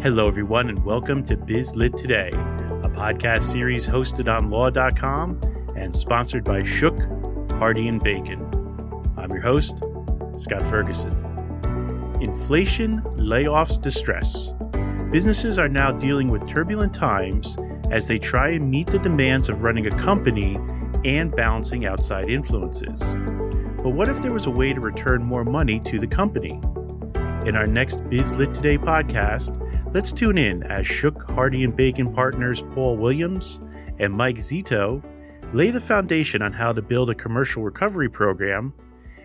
Hello, 0.00 0.28
everyone, 0.28 0.68
and 0.68 0.84
welcome 0.84 1.26
to 1.26 1.36
BizLit 1.36 1.96
Today, 1.96 2.28
a 2.28 2.88
podcast 2.88 3.42
series 3.42 3.84
hosted 3.84 4.32
on 4.32 4.48
law.com 4.48 5.40
and 5.74 5.94
sponsored 5.94 6.44
by 6.44 6.62
Shook, 6.62 6.96
Hardy, 7.54 7.88
and 7.88 8.00
Bacon. 8.00 8.40
I'm 9.16 9.32
your 9.32 9.40
host, 9.40 9.82
Scott 10.36 10.62
Ferguson. 10.70 11.10
Inflation, 12.20 13.02
layoffs, 13.16 13.82
distress. 13.82 14.50
Businesses 15.10 15.58
are 15.58 15.68
now 15.68 15.90
dealing 15.90 16.28
with 16.28 16.48
turbulent 16.48 16.94
times 16.94 17.56
as 17.90 18.06
they 18.06 18.20
try 18.20 18.50
and 18.50 18.70
meet 18.70 18.86
the 18.86 19.00
demands 19.00 19.48
of 19.48 19.62
running 19.62 19.88
a 19.88 19.98
company 19.98 20.60
and 21.04 21.34
balancing 21.34 21.86
outside 21.86 22.30
influences. 22.30 23.00
But 23.82 23.94
what 23.94 24.08
if 24.08 24.22
there 24.22 24.32
was 24.32 24.46
a 24.46 24.50
way 24.50 24.72
to 24.72 24.80
return 24.80 25.24
more 25.24 25.44
money 25.44 25.80
to 25.80 25.98
the 25.98 26.06
company? 26.06 26.60
In 27.44 27.56
our 27.56 27.66
next 27.66 27.98
BizLit 28.04 28.54
Today 28.54 28.78
podcast, 28.78 29.64
let's 29.94 30.12
tune 30.12 30.36
in 30.36 30.62
as 30.64 30.86
Shook, 30.86 31.30
Hardy, 31.30 31.64
and 31.64 31.74
Bacon 31.74 32.12
partners 32.12 32.62
Paul 32.74 32.96
Williams 32.96 33.58
and 33.98 34.12
Mike 34.12 34.36
Zito 34.36 35.02
lay 35.54 35.70
the 35.70 35.80
foundation 35.80 36.42
on 36.42 36.52
how 36.52 36.72
to 36.72 36.82
build 36.82 37.08
a 37.08 37.14
commercial 37.14 37.62
recovery 37.62 38.08
program 38.08 38.74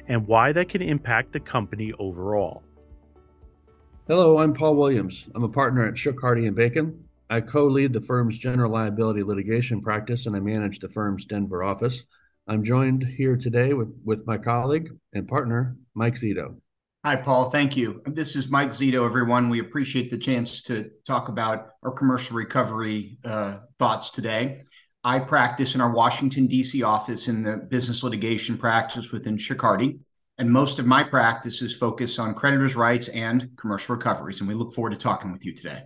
and 0.07 0.25
why 0.25 0.53
that 0.53 0.69
can 0.69 0.81
impact 0.81 1.33
the 1.33 1.39
company 1.39 1.91
overall. 1.99 2.63
Hello, 4.07 4.37
I'm 4.37 4.53
Paul 4.53 4.75
Williams. 4.75 5.27
I'm 5.35 5.43
a 5.43 5.49
partner 5.49 5.85
at 5.85 5.97
Shook, 5.97 6.19
Hardy, 6.19 6.47
and 6.47 6.55
Bacon. 6.55 7.03
I 7.29 7.41
co 7.41 7.65
lead 7.65 7.93
the 7.93 8.01
firm's 8.01 8.37
general 8.37 8.71
liability 8.71 9.23
litigation 9.23 9.81
practice 9.81 10.25
and 10.25 10.35
I 10.35 10.39
manage 10.39 10.79
the 10.79 10.89
firm's 10.89 11.25
Denver 11.25 11.63
office. 11.63 12.03
I'm 12.47 12.63
joined 12.63 13.03
here 13.03 13.37
today 13.37 13.73
with, 13.73 13.93
with 14.03 14.27
my 14.27 14.37
colleague 14.37 14.89
and 15.13 15.27
partner, 15.27 15.77
Mike 15.93 16.15
Zito. 16.15 16.55
Hi, 17.05 17.17
Paul. 17.17 17.49
Thank 17.49 17.75
you. 17.75 18.01
This 18.05 18.37
is 18.37 18.47
Mike 18.49 18.69
Zito, 18.69 19.05
everyone. 19.05 19.49
We 19.49 19.59
appreciate 19.59 20.09
the 20.09 20.17
chance 20.17 20.61
to 20.61 20.89
talk 21.05 21.27
about 21.27 21.71
our 21.83 21.91
commercial 21.91 22.37
recovery 22.37 23.17
uh, 23.25 23.57
thoughts 23.77 24.09
today. 24.09 24.61
I 25.03 25.19
practice 25.19 25.75
in 25.75 25.81
our 25.81 25.91
Washington, 25.91 26.47
D.C. 26.47 26.81
office 26.81 27.27
in 27.27 27.43
the 27.43 27.57
business 27.57 28.03
litigation 28.03 28.57
practice 28.57 29.11
within 29.11 29.37
Hardy, 29.59 29.99
and 30.37 30.49
most 30.49 30.79
of 30.79 30.85
my 30.85 31.03
practice 31.03 31.61
is 31.61 31.75
focused 31.75 32.19
on 32.19 32.33
creditors' 32.35 32.77
rights 32.77 33.09
and 33.09 33.49
commercial 33.57 33.97
recoveries. 33.97 34.39
And 34.39 34.47
we 34.47 34.55
look 34.55 34.73
forward 34.73 34.91
to 34.91 34.97
talking 34.97 35.33
with 35.33 35.43
you 35.43 35.53
today. 35.53 35.81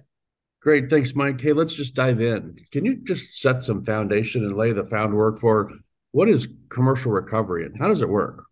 Great. 0.62 0.88
Thanks, 0.88 1.16
Mike. 1.16 1.42
Hey, 1.42 1.54
let's 1.54 1.74
just 1.74 1.96
dive 1.96 2.22
in. 2.22 2.58
Can 2.72 2.86
you 2.86 2.98
just 3.08 3.42
set 3.42 3.64
some 3.64 3.84
foundation 3.84 4.44
and 4.44 4.56
lay 4.56 4.72
the 4.72 4.84
groundwork 4.84 5.40
for 5.40 5.72
what 6.12 6.30
is 6.30 6.48
commercial 6.70 7.12
recovery 7.12 7.66
and 7.66 7.76
how 7.80 7.88
does 7.88 8.02
it 8.02 8.10
work? 8.10 8.47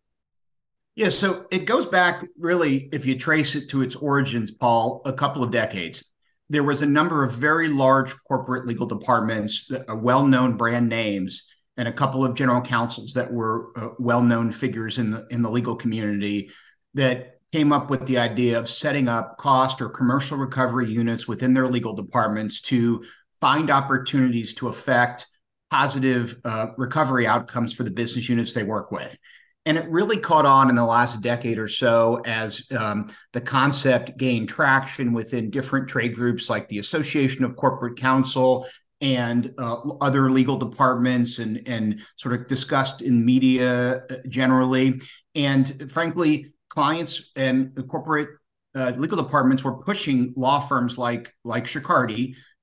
Yeah, 0.96 1.10
so 1.10 1.46
it 1.52 1.66
goes 1.66 1.86
back 1.86 2.26
really, 2.40 2.90
if 2.94 3.06
you 3.06 3.20
trace 3.20 3.56
it 3.56 3.68
to 3.70 3.82
its 3.82 3.96
origins, 3.96 4.52
Paul, 4.52 5.02
a 5.06 5.12
couple 5.12 5.44
of 5.44 5.52
decades. 5.52 6.12
There 6.50 6.64
was 6.64 6.82
a 6.82 6.86
number 6.86 7.24
of 7.24 7.34
very 7.34 7.68
large 7.68 8.16
corporate 8.24 8.66
legal 8.66 8.86
departments, 8.86 9.70
uh, 9.72 9.96
well 9.98 10.26
known 10.26 10.56
brand 10.56 10.88
names, 10.88 11.52
and 11.76 11.88
a 11.88 11.92
couple 11.92 12.24
of 12.24 12.36
general 12.36 12.62
counsels 12.62 13.14
that 13.14 13.32
were 13.32 13.72
uh, 13.76 13.90
well 14.00 14.22
known 14.22 14.54
figures 14.54 14.98
in 14.98 15.12
the, 15.12 15.28
in 15.32 15.42
the 15.42 15.50
legal 15.50 15.76
community 15.76 16.50
that 16.94 17.40
came 17.52 17.74
up 17.74 17.90
with 17.90 18.06
the 18.06 18.18
idea 18.18 18.58
of 18.58 18.70
setting 18.70 19.10
up 19.10 19.38
cost 19.38 19.82
or 19.82 19.90
commercial 19.90 20.38
recovery 20.38 20.88
units 20.88 21.28
within 21.28 21.54
their 21.54 21.68
legal 21.68 21.94
departments 21.94 22.62
to 22.62 23.04
find 23.42 23.70
opportunities 23.70 24.54
to 24.54 24.70
affect 24.70 25.26
positive 25.70 26.40
uh, 26.46 26.68
recovery 26.78 27.28
outcomes 27.28 27.74
for 27.74 27.84
the 27.84 27.92
business 27.92 28.30
units 28.30 28.54
they 28.54 28.64
work 28.64 28.92
with. 28.92 29.18
And 29.66 29.78
it 29.78 29.90
really 29.90 30.18
caught 30.18 30.46
on 30.46 30.70
in 30.70 30.76
the 30.76 30.86
last 30.86 31.22
decade 31.22 31.58
or 31.58 31.68
so 31.68 32.22
as 32.26 32.66
um, 32.78 33.10
the 33.34 33.42
concept 33.42 34.18
gained 34.18 34.48
traction 34.48 35.12
within 35.12 35.50
different 35.50 35.88
trade 35.88 36.16
groups 36.16 36.50
like 36.50 36.70
the 36.70 36.80
Association 36.80 37.44
of 37.44 37.56
Corporate 37.56 37.98
Counsel 37.98 38.68
and 39.02 39.54
uh, 39.58 39.78
other 40.02 40.30
legal 40.30 40.58
departments 40.58 41.40
and, 41.40 41.68
and 41.68 42.02
sort 42.16 42.40
of 42.40 42.48
discussed 42.48 43.02
in 43.02 43.26
media 43.26 44.04
uh, 44.10 44.16
generally. 44.30 45.02
And 45.34 45.92
frankly, 45.92 46.54
clients 46.70 47.32
and 47.36 47.76
corporate 47.90 48.30
uh, 48.76 48.92
legal 48.98 49.22
departments 49.22 49.64
were 49.64 49.84
pushing 49.84 50.34
law 50.36 50.60
firms 50.60 50.98
like, 50.98 51.34
like 51.44 51.66
Shook 51.66 51.88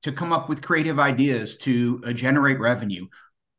to 0.03 0.13
come 0.13 0.33
up 0.33 0.49
with 0.49 0.63
creative 0.63 0.99
ideas 0.99 1.57
to 1.59 2.03
uh, 2.05 2.13
generate 2.13 2.59
revenue 2.59 3.07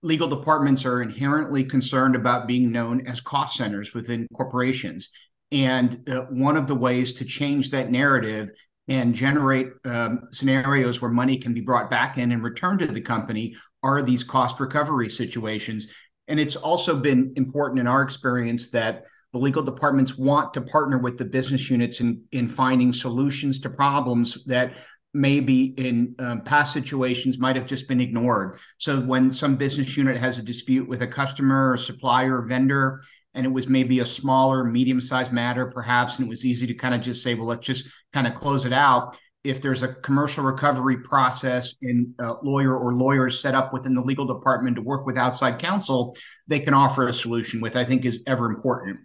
legal 0.03 0.27
departments 0.27 0.85
are 0.85 1.01
inherently 1.01 1.63
concerned 1.63 2.15
about 2.15 2.47
being 2.47 2.71
known 2.71 3.07
as 3.07 3.21
cost 3.21 3.55
centers 3.55 3.93
within 3.93 4.27
corporations. 4.33 5.09
And 5.51 6.07
uh, 6.09 6.23
one 6.29 6.57
of 6.57 6.67
the 6.67 6.75
ways 6.75 7.13
to 7.13 7.25
change 7.25 7.71
that 7.71 7.89
narrative 7.89 8.51
and 8.89 9.15
generate 9.15 9.69
um, 9.85 10.23
scenarios 10.31 11.01
where 11.01 11.09
money 11.09 11.37
can 11.37 11.53
be 11.53 11.61
brought 11.61 11.89
back 11.89 12.17
in 12.17 12.33
and 12.33 12.43
returned 12.43 12.79
to 12.79 12.87
the 12.87 13.01
company 13.01 13.55
are 13.81 14.01
these 14.01 14.23
cost 14.23 14.59
recovery 14.59 15.09
situations. 15.09 15.87
And 16.27 16.39
it's 16.39 16.57
also 16.57 16.97
been 16.97 17.31
important 17.37 17.79
in 17.79 17.87
our 17.87 18.01
experience 18.01 18.69
that 18.71 19.03
the 19.31 19.39
legal 19.39 19.63
departments 19.63 20.17
want 20.17 20.53
to 20.53 20.61
partner 20.61 20.97
with 20.97 21.17
the 21.17 21.25
business 21.25 21.69
units 21.69 22.01
in, 22.01 22.21
in 22.31 22.47
finding 22.47 22.91
solutions 22.91 23.59
to 23.61 23.69
problems 23.69 24.43
that 24.45 24.73
maybe 25.13 25.65
in 25.77 26.15
um, 26.19 26.41
past 26.41 26.73
situations 26.73 27.37
might 27.37 27.55
have 27.55 27.67
just 27.67 27.87
been 27.87 28.01
ignored. 28.01 28.57
So 28.77 28.99
when 28.99 29.31
some 29.31 29.55
business 29.55 29.95
unit 29.95 30.17
has 30.17 30.39
a 30.39 30.43
dispute 30.43 30.87
with 30.87 31.01
a 31.03 31.07
customer 31.07 31.71
or 31.71 31.77
supplier 31.77 32.39
or 32.39 32.47
vendor, 32.47 33.01
and 33.35 33.45
it 33.45 33.51
was 33.51 33.67
maybe 33.67 33.99
a 33.99 34.05
smaller, 34.05 34.63
medium-sized 34.63 35.31
matter, 35.31 35.67
perhaps, 35.67 36.17
and 36.17 36.27
it 36.27 36.29
was 36.29 36.45
easy 36.45 36.67
to 36.67 36.73
kind 36.73 36.93
of 36.93 37.01
just 37.01 37.23
say, 37.23 37.35
well, 37.35 37.47
let's 37.47 37.65
just 37.65 37.87
kind 38.13 38.27
of 38.27 38.35
close 38.35 38.65
it 38.65 38.73
out. 38.73 39.17
If 39.43 39.61
there's 39.61 39.83
a 39.83 39.93
commercial 39.93 40.43
recovery 40.43 40.97
process 40.97 41.75
and 41.81 42.13
a 42.19 42.33
lawyer 42.43 42.77
or 42.77 42.93
lawyers 42.93 43.39
set 43.39 43.55
up 43.55 43.73
within 43.73 43.93
the 43.93 44.01
legal 44.01 44.25
department 44.25 44.77
to 44.77 44.81
work 44.81 45.05
with 45.05 45.17
outside 45.17 45.59
counsel, 45.59 46.15
they 46.47 46.59
can 46.59 46.73
offer 46.73 47.07
a 47.07 47.13
solution, 47.13 47.59
which 47.59 47.75
I 47.75 47.83
think 47.83 48.05
is 48.05 48.21
ever 48.25 48.45
important. 48.45 48.99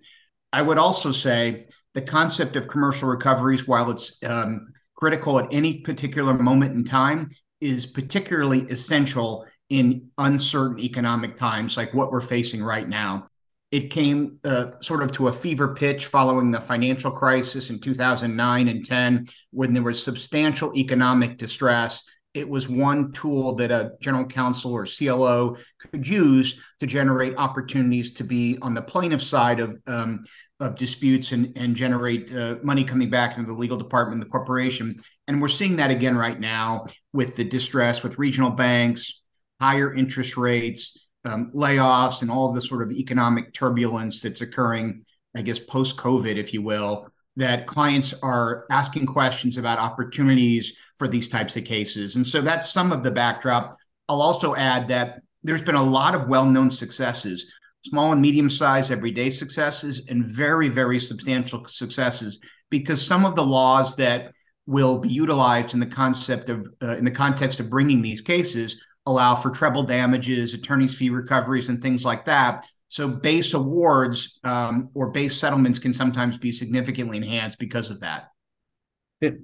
I 0.53 0.63
would 0.63 0.79
also 0.79 1.11
say 1.11 1.67
the 1.95 2.03
concept 2.03 2.55
of 2.55 2.69
commercial 2.69 3.09
recoveries, 3.09 3.67
while 3.67 3.91
it's 3.91 4.23
um, 4.23 4.69
critical 4.99 5.39
at 5.39 5.47
any 5.53 5.79
particular 5.79 6.35
moment 6.35 6.75
in 6.75 6.83
time 6.83 7.31
is 7.61 7.87
particularly 7.87 8.63
essential 8.63 9.47
in 9.71 10.11
uncertain 10.19 10.81
economic 10.81 11.37
times 11.37 11.77
like 11.77 11.95
what 11.95 12.11
we're 12.11 12.21
facing 12.21 12.63
right 12.63 12.89
now. 12.89 13.29
It 13.71 13.91
came 13.91 14.39
uh, 14.45 14.73
sort 14.81 15.03
of 15.03 15.13
to 15.13 15.29
a 15.29 15.33
fever 15.33 15.75
pitch 15.75 16.07
following 16.07 16.51
the 16.51 16.61
financial 16.61 17.13
crisis 17.13 17.71
in 17.71 17.79
2009 17.79 18.67
and 18.67 18.85
10 18.85 19.29
when 19.51 19.73
there 19.73 19.83
was 19.85 20.03
substantial 20.03 20.75
economic 20.77 21.37
distress 21.37 22.03
it 22.39 22.49
was 22.49 22.69
one 22.69 23.13
tool 23.13 23.55
that 23.57 23.71
a 23.71 23.93
general 24.01 24.25
counsel 24.25 24.73
or 24.73 24.87
CLO 24.87 25.57
could 25.79 26.07
use 26.07 26.61
to 26.79 26.87
generate 26.87 27.37
opportunities 27.37 28.13
to 28.15 28.25
be 28.25 28.57
on 28.63 28.75
the 28.75 28.83
plaintiff 28.83 29.23
side 29.23 29.61
of 29.61 29.77
um, 29.87 30.25
of 30.61 30.77
disputes 30.77 31.33
and 31.33 31.53
and 31.57 31.75
generate 31.75 32.35
uh, 32.35 32.57
money 32.63 32.85
coming 32.85 33.11
back 33.11 33.37
into 33.37 33.49
the 33.49 33.57
legal 33.57 33.77
department, 33.77 34.21
the 34.23 34.29
corporation. 34.29 34.97
And 35.27 35.43
we're 35.43 35.49
seeing 35.49 35.77
that 35.77 35.91
again 35.91 36.17
right 36.17 36.39
now 36.39 36.87
with 37.13 37.37
the 37.37 37.45
distress 37.45 38.03
with 38.03 38.19
regional 38.19 38.51
banks, 38.51 39.21
higher 39.61 39.93
interest 39.93 40.37
rates, 40.37 41.07
um, 41.25 41.51
layoffs, 41.55 42.23
and 42.23 42.31
all 42.31 42.49
of 42.49 42.55
the 42.55 42.61
sort 42.61 42.83
of 42.83 42.93
economic 42.93 43.53
turbulence 43.53 44.23
that's 44.23 44.41
occurring. 44.41 45.05
I 45.37 45.43
guess 45.43 45.59
post 45.59 45.97
COVID, 45.97 46.37
if 46.37 46.55
you 46.55 46.63
will, 46.63 47.09
that 47.39 47.69
clients 47.69 48.13
are 48.23 48.67
asking 48.69 49.07
questions 49.07 49.57
about 49.57 49.79
opportunities 49.79 50.75
for 50.97 51.07
these 51.07 51.29
types 51.29 51.57
of 51.57 51.65
cases. 51.65 52.17
And 52.17 52.27
so 52.27 52.41
that's 52.41 52.71
some 52.71 52.91
of 52.91 53.05
the 53.05 53.13
backdrop. 53.13 53.77
I'll 54.09 54.21
also 54.21 54.57
add 54.57 54.89
that 54.89 55.23
there's 55.45 55.63
been 55.63 55.77
a 55.77 55.83
lot 55.83 56.17
of 56.17 56.29
well 56.29 56.45
known 56.45 56.69
successes, 56.71 57.47
small 57.85 58.11
and 58.11 58.21
medium 58.21 58.51
sized 58.51 58.91
everyday 58.91 59.31
successes, 59.31 60.03
and 60.09 60.27
very, 60.27 60.69
very 60.69 60.99
substantial 60.99 61.65
successes 61.67 62.41
because 62.71 63.07
some 63.07 63.25
of 63.25 63.37
the 63.37 63.45
laws 63.45 63.95
that 63.97 64.33
will 64.67 64.99
be 64.99 65.09
utilized 65.09 65.75
in 65.75 65.81
the 65.81 65.87
concept 65.87 66.51
of 66.51 66.67
uh, 66.83 66.97
in 66.97 67.05
the 67.05 67.11
context 67.11 67.61
of 67.61 67.71
bringing 67.71 68.03
these 68.03 68.21
cases 68.21 68.85
allow 69.07 69.37
for 69.37 69.51
treble 69.51 69.85
damages, 69.85 70.55
attorney's 70.55 70.97
fee 70.97 71.11
recoveries, 71.11 71.69
and 71.69 71.81
things 71.81 72.05
like 72.05 72.27
that. 72.27 72.67
So 72.89 73.07
base 73.07 73.55
awards 73.55 74.39
um, 74.45 74.89
or 74.95 75.11
base 75.11 75.37
settlements 75.37 75.79
can 75.79 75.93
sometimes 75.93 76.39
be 76.39 76.51
significantly 76.51 77.19
enhanced 77.19 77.59
because 77.59 77.91
of 77.91 78.01
that. 78.01 78.29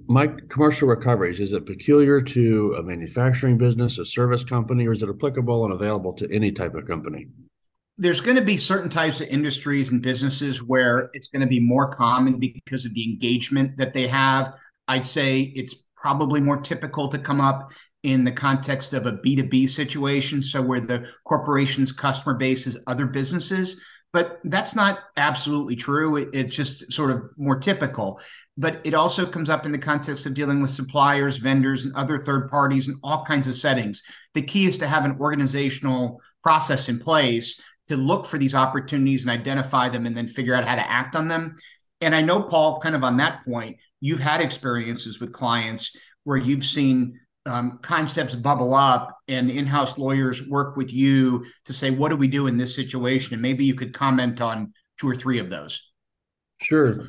Mike, 0.07 0.47
commercial 0.49 0.87
recoveries, 0.87 1.39
is 1.39 1.51
it 1.51 1.65
peculiar 1.65 2.21
to 2.21 2.75
a 2.77 2.83
manufacturing 2.83 3.57
business, 3.57 3.97
a 3.97 4.05
service 4.05 4.43
company, 4.43 4.87
or 4.87 4.93
is 4.93 5.03
it 5.03 5.09
applicable 5.09 5.65
and 5.65 5.73
available 5.73 6.13
to 6.13 6.33
any 6.33 6.51
type 6.51 6.75
of 6.75 6.87
company? 6.87 7.27
There's 7.97 8.21
going 8.21 8.37
to 8.37 8.43
be 8.43 8.57
certain 8.57 8.89
types 8.89 9.21
of 9.21 9.27
industries 9.27 9.91
and 9.91 10.01
businesses 10.01 10.63
where 10.63 11.09
it's 11.13 11.27
going 11.27 11.41
to 11.41 11.47
be 11.47 11.59
more 11.59 11.89
common 11.89 12.39
because 12.39 12.85
of 12.85 12.93
the 12.93 13.09
engagement 13.09 13.77
that 13.77 13.93
they 13.93 14.07
have. 14.07 14.53
I'd 14.87 15.05
say 15.05 15.41
it's 15.41 15.85
probably 15.95 16.39
more 16.39 16.57
typical 16.57 17.07
to 17.09 17.17
come 17.17 17.41
up 17.41 17.71
in 18.05 18.23
the 18.23 18.31
context 18.31 18.93
of 18.93 19.05
a 19.05 19.13
B2B 19.17 19.67
situation. 19.69 20.43
So, 20.43 20.61
where 20.61 20.79
the 20.79 21.09
corporation's 21.23 21.91
customer 21.91 22.35
base 22.35 22.67
is 22.67 22.77
other 22.87 23.05
businesses. 23.05 23.81
but 24.13 24.39
that's 24.45 24.75
not 24.75 24.99
absolutely 25.17 25.75
true. 25.75 26.15
It, 26.15 26.29
it's 26.31 26.55
just 26.55 26.93
sort 26.93 27.11
of 27.11 27.23
more 27.35 27.59
typical. 27.59 28.21
But 28.57 28.79
it 28.85 28.93
also 28.93 29.25
comes 29.25 29.49
up 29.49 29.65
in 29.65 29.73
the 29.73 29.77
context 29.77 30.25
of 30.25 30.33
dealing 30.33 30.61
with 30.61 30.69
suppliers, 30.69 31.37
vendors, 31.37 31.83
and 31.83 31.93
other 31.95 32.17
third 32.17 32.49
parties 32.49 32.87
in 32.87 32.97
all 33.03 33.25
kinds 33.25 33.47
of 33.49 33.55
settings. 33.55 34.01
The 34.33 34.41
key 34.41 34.67
is 34.67 34.77
to 34.77 34.87
have 34.87 35.03
an 35.03 35.17
organizational 35.19 36.21
process 36.43 36.87
in 36.87 36.99
place 36.99 37.59
to 37.87 37.97
look 37.97 38.25
for 38.25 38.37
these 38.37 38.55
opportunities 38.55 39.23
and 39.23 39.31
identify 39.31 39.89
them 39.89 40.05
and 40.05 40.15
then 40.15 40.27
figure 40.27 40.55
out 40.55 40.65
how 40.65 40.75
to 40.75 40.91
act 40.91 41.15
on 41.17 41.27
them. 41.27 41.55
And 41.99 42.15
I 42.15 42.21
know, 42.21 42.41
Paul, 42.41 42.79
kind 42.79 42.95
of 42.95 43.03
on 43.03 43.17
that 43.17 43.43
point, 43.43 43.77
you've 43.99 44.19
had 44.19 44.41
experiences 44.41 45.19
with 45.19 45.33
clients 45.33 45.95
where 46.23 46.37
you've 46.37 46.65
seen 46.65 47.19
um, 47.45 47.79
concepts 47.81 48.35
bubble 48.35 48.73
up 48.73 49.19
and 49.27 49.51
in-house 49.51 49.97
lawyers 49.97 50.47
work 50.47 50.75
with 50.75 50.91
you 50.91 51.45
to 51.65 51.73
say 51.73 51.91
what 51.91 52.09
do 52.09 52.15
we 52.15 52.27
do 52.27 52.47
in 52.47 52.57
this 52.57 52.75
situation? 52.75 53.33
And 53.33 53.41
maybe 53.41 53.65
you 53.65 53.75
could 53.75 53.93
comment 53.93 54.41
on 54.41 54.73
two 54.97 55.09
or 55.09 55.15
three 55.15 55.39
of 55.39 55.49
those. 55.49 55.91
Sure. 56.61 57.07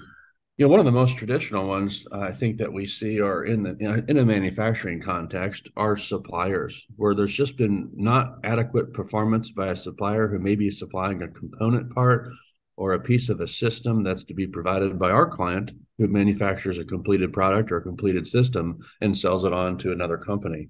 You 0.58 0.64
know 0.64 0.70
one 0.70 0.80
of 0.80 0.86
the 0.86 0.92
most 0.92 1.18
traditional 1.18 1.68
ones 1.68 2.06
i 2.12 2.32
think 2.32 2.56
that 2.56 2.72
we 2.72 2.86
see 2.86 3.20
are 3.20 3.44
in 3.44 3.62
the 3.62 4.04
in 4.08 4.16
a 4.16 4.24
manufacturing 4.24 5.02
context 5.02 5.68
are 5.76 5.98
suppliers 5.98 6.86
where 6.96 7.14
there's 7.14 7.34
just 7.34 7.58
been 7.58 7.90
not 7.92 8.38
adequate 8.42 8.94
performance 8.94 9.50
by 9.50 9.66
a 9.66 9.76
supplier 9.76 10.28
who 10.28 10.38
may 10.38 10.54
be 10.54 10.70
supplying 10.70 11.20
a 11.20 11.28
component 11.28 11.94
part 11.94 12.32
or 12.76 12.92
a 12.92 13.00
piece 13.00 13.28
of 13.28 13.40
a 13.40 13.48
system 13.48 14.02
that's 14.02 14.24
to 14.24 14.34
be 14.34 14.46
provided 14.46 14.98
by 14.98 15.10
our 15.10 15.26
client 15.26 15.72
who 15.98 16.06
manufactures 16.08 16.78
a 16.78 16.84
completed 16.84 17.32
product 17.32 17.72
or 17.72 17.78
a 17.78 17.82
completed 17.82 18.26
system 18.26 18.78
and 19.00 19.16
sells 19.16 19.44
it 19.44 19.52
on 19.52 19.78
to 19.78 19.92
another 19.92 20.18
company. 20.18 20.68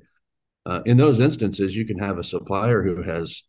Uh, 0.65 0.83
in 0.87 0.97
those 0.97 1.21
instances, 1.21 1.77
you 1.77 1.87
can 1.87 1.99
have 1.99 2.19
a 2.19 2.25
supplier 2.25 2.83
who 2.83 3.03
has 3.03 3.43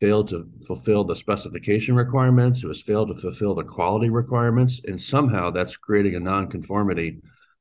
failed 0.00 0.28
to 0.28 0.48
fulfill 0.66 1.04
the 1.04 1.14
specification 1.14 1.94
requirements, 1.94 2.60
who 2.60 2.68
has 2.68 2.82
failed 2.82 3.08
to 3.08 3.14
fulfill 3.14 3.54
the 3.54 3.64
quality 3.64 4.08
requirements, 4.08 4.80
and 4.84 5.00
somehow 5.00 5.50
that's 5.50 5.76
creating 5.76 6.14
a 6.14 6.20
nonconformity 6.20 7.18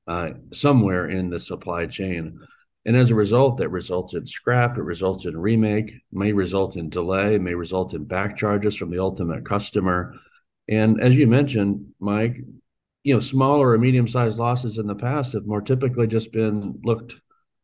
uh, 0.07 0.31
somewhere 0.54 1.07
in 1.07 1.30
the 1.30 1.40
supply 1.40 1.86
chain. 1.86 2.40
And 2.86 2.96
as 2.96 3.12
a 3.12 3.16
result, 3.16 3.57
that 3.57 3.69
results 3.69 4.13
in 4.13 4.25
scrap, 4.25 4.78
it 4.78 4.84
results 4.84 5.25
in 5.25 5.38
remake, 5.38 5.94
may 6.12 6.31
result 6.31 6.78
in 6.78 6.90
delay, 6.90 7.38
may 7.38 7.54
result 7.54 7.94
in 7.94 8.06
back 8.06 8.38
charges 8.38 8.75
from 8.75 8.90
the 8.90 9.00
ultimate 9.00 9.46
customer. 9.46 10.16
And 10.69 11.01
as 11.01 11.18
you 11.18 11.25
mentioned, 11.25 11.94
Mike, 12.00 12.38
you 13.04 13.13
know, 13.13 13.19
smaller 13.19 13.71
or 13.71 13.77
medium-sized 13.77 14.38
losses 14.38 14.77
in 14.77 14.86
the 14.86 14.95
past 14.95 15.33
have 15.33 15.48
more 15.48 15.62
typically 15.62 16.06
just 16.06 16.31
been 16.31 16.80
looked 16.83 17.16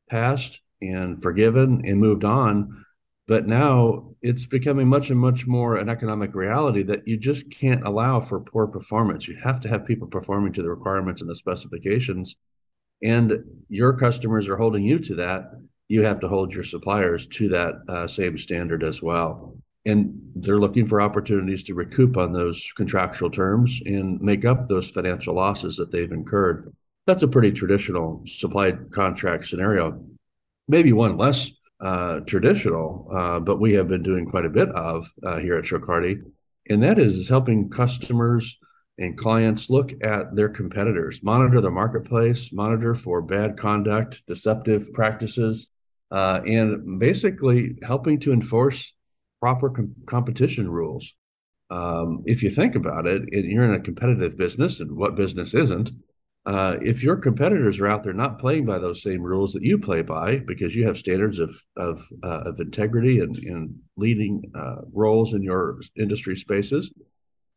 past 0.10 0.60
and 0.81 1.22
forgiven 1.22 1.84
and 1.86 2.00
moved 2.00 2.24
on. 2.24 2.84
But 3.28 3.48
now 3.48 4.16
it's 4.22 4.46
becoming 4.46 4.88
much 4.88 5.10
and 5.12 5.19
much 5.19 5.46
more 5.46 5.75
an 5.75 5.90
economic 5.90 6.34
reality 6.36 6.84
that 6.84 7.07
you 7.07 7.18
just 7.18 7.50
can't 7.52 7.86
allow 7.86 8.22
for 8.22 8.40
poor 8.40 8.68
performance. 8.68 9.28
You 9.28 9.36
have 9.44 9.60
to 9.62 9.69
have 9.69 9.86
people 9.86 10.08
performing 10.08 10.54
to 10.54 10.63
the 10.63 10.69
requirements 10.69 11.22
and 11.22 11.30
the 11.30 11.36
specifications. 11.36 12.36
And 13.04 13.44
your 13.69 13.98
customers 13.98 14.48
are 14.48 14.58
holding 14.58 14.84
you 14.84 15.00
to 15.00 15.16
that. 15.16 15.51
You 15.88 16.04
have 16.04 16.19
to 16.22 16.28
hold 16.28 16.54
your 16.54 16.63
suppliers 16.63 17.28
to 17.28 17.50
that 17.50 17.75
uh, 17.88 18.08
same 18.08 18.38
standard 18.38 18.84
as 18.84 19.01
well 19.01 19.58
and 19.86 20.20
they're 20.36 20.60
looking 20.60 20.88
for 20.88 21.02
opportunities 21.02 21.64
to 21.64 21.76
recoup 21.76 22.18
on 22.18 22.34
those 22.34 22.72
contractual 22.76 23.30
terms 23.30 23.80
and 23.86 24.20
make 24.20 24.44
up 24.44 24.68
those 24.68 24.90
financial 24.90 25.36
losses 25.36 25.76
that 25.76 25.92
they've 25.92 26.12
incurred. 26.12 26.74
That's 27.06 27.24
a 27.24 27.28
pretty 27.28 27.52
traditional 27.52 28.24
supply 28.26 28.72
contract 28.72 29.48
scenario. 29.48 30.04
Maybe 30.68 30.92
one 30.92 31.18
less 31.18 31.52
uh, 31.80 32.22
traditional, 32.22 33.08
uh, 33.16 33.40
but 33.40 33.60
we 33.60 33.74
have 33.74 33.88
been 33.88 34.02
doing 34.02 34.26
quite 34.26 34.46
a 34.46 34.50
bit 34.50 34.70
of 34.70 35.12
uh, 35.24 35.38
here 35.38 35.58
at 35.58 35.66
Shook 35.66 35.86
Hardy, 35.86 36.18
and 36.70 36.82
that 36.82 36.98
is, 36.98 37.16
is 37.16 37.30
helping 37.30 37.70
customers 37.70 38.58
and 38.98 39.18
clients 39.18 39.70
look 39.70 39.94
at 40.04 40.36
their 40.36 40.50
competitors, 40.50 41.22
monitor 41.22 41.62
the 41.62 41.70
marketplace, 41.70 42.52
monitor 42.52 42.96
for 42.96 43.22
bad 43.22 43.58
conduct, 43.58 44.24
deceptive 44.26 44.94
practices, 44.94 45.68
uh, 46.12 46.40
and 46.48 46.98
basically 46.98 47.76
helping 47.84 48.20
to 48.22 48.32
enforce 48.32 48.94
proper 49.46 49.70
com- 49.70 49.94
competition 50.08 50.68
rules. 50.68 51.14
Um, 51.70 52.24
if 52.26 52.42
you 52.42 52.50
think 52.50 52.74
about 52.76 53.06
it, 53.06 53.22
you're 53.32 53.64
in 53.64 53.80
a 53.80 53.80
competitive 53.90 54.36
business, 54.36 54.80
and 54.80 54.98
what 54.98 55.16
business 55.16 55.54
isn't? 55.54 55.92
Uh, 56.48 56.78
if 56.82 57.04
your 57.04 57.16
competitors 57.16 57.80
are 57.80 57.88
out 57.88 58.04
there 58.04 58.14
not 58.14 58.40
playing 58.40 58.66
by 58.66 58.80
those 58.80 59.04
same 59.04 59.22
rules 59.22 59.54
that 59.54 59.62
you 59.62 59.78
play 59.78 60.02
by, 60.02 60.38
because 60.38 60.76
you 60.76 60.88
have 60.88 60.98
standards 60.98 61.38
of 61.38 61.52
of, 61.78 61.96
uh, 62.24 62.42
of 62.50 62.60
integrity 62.60 63.20
and, 63.20 63.36
and 63.38 63.76
leading 63.98 64.42
uh, 64.56 64.78
roles 64.92 65.36
in 65.36 65.44
your 65.44 65.80
industry 65.96 66.36
spaces, 66.36 66.92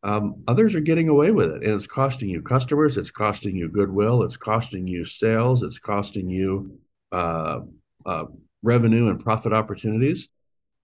um, 0.03 0.43
others 0.47 0.75
are 0.75 0.89
getting 0.89 1.09
away 1.09 1.31
with 1.31 1.49
it, 1.49 1.63
and 1.63 1.73
it's 1.73 1.87
costing 1.87 2.29
you 2.29 2.43
customers, 2.43 2.97
it's 2.97 3.15
costing 3.23 3.55
you 3.55 3.67
goodwill, 3.67 4.21
it's 4.21 4.37
costing 4.37 4.85
you 4.85 5.03
sales, 5.05 5.63
it's 5.63 5.79
costing 5.79 6.29
you 6.29 6.77
uh, 7.11 7.61
uh, 8.05 8.25
revenue 8.61 9.07
and 9.09 9.19
profit 9.19 9.53
opportunities 9.53 10.29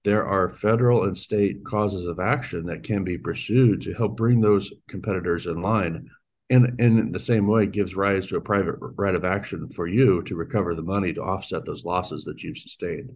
there 0.05 0.25
are 0.25 0.47
federal 0.47 1.03
and 1.03 1.17
state 1.17 1.65
causes 1.65 2.05
of 2.05 2.19
action 2.19 2.67
that 2.67 2.83
can 2.83 3.03
be 3.03 3.17
pursued 3.17 3.81
to 3.81 3.93
help 3.95 4.15
bring 4.15 4.39
those 4.39 4.71
competitors 4.87 5.47
in 5.47 5.61
line. 5.61 6.09
And, 6.51 6.79
in 6.79 7.11
the 7.11 7.19
same 7.19 7.47
way, 7.47 7.65
gives 7.65 7.95
rise 7.95 8.27
to 8.27 8.37
a 8.37 8.41
private 8.41 8.75
right 8.79 9.15
of 9.15 9.25
action 9.25 9.67
for 9.67 9.87
you 9.87 10.21
to 10.23 10.35
recover 10.35 10.75
the 10.75 10.83
money 10.83 11.11
to 11.13 11.23
offset 11.23 11.65
those 11.65 11.85
losses 11.85 12.23
that 12.25 12.43
you've 12.43 12.59
sustained. 12.59 13.11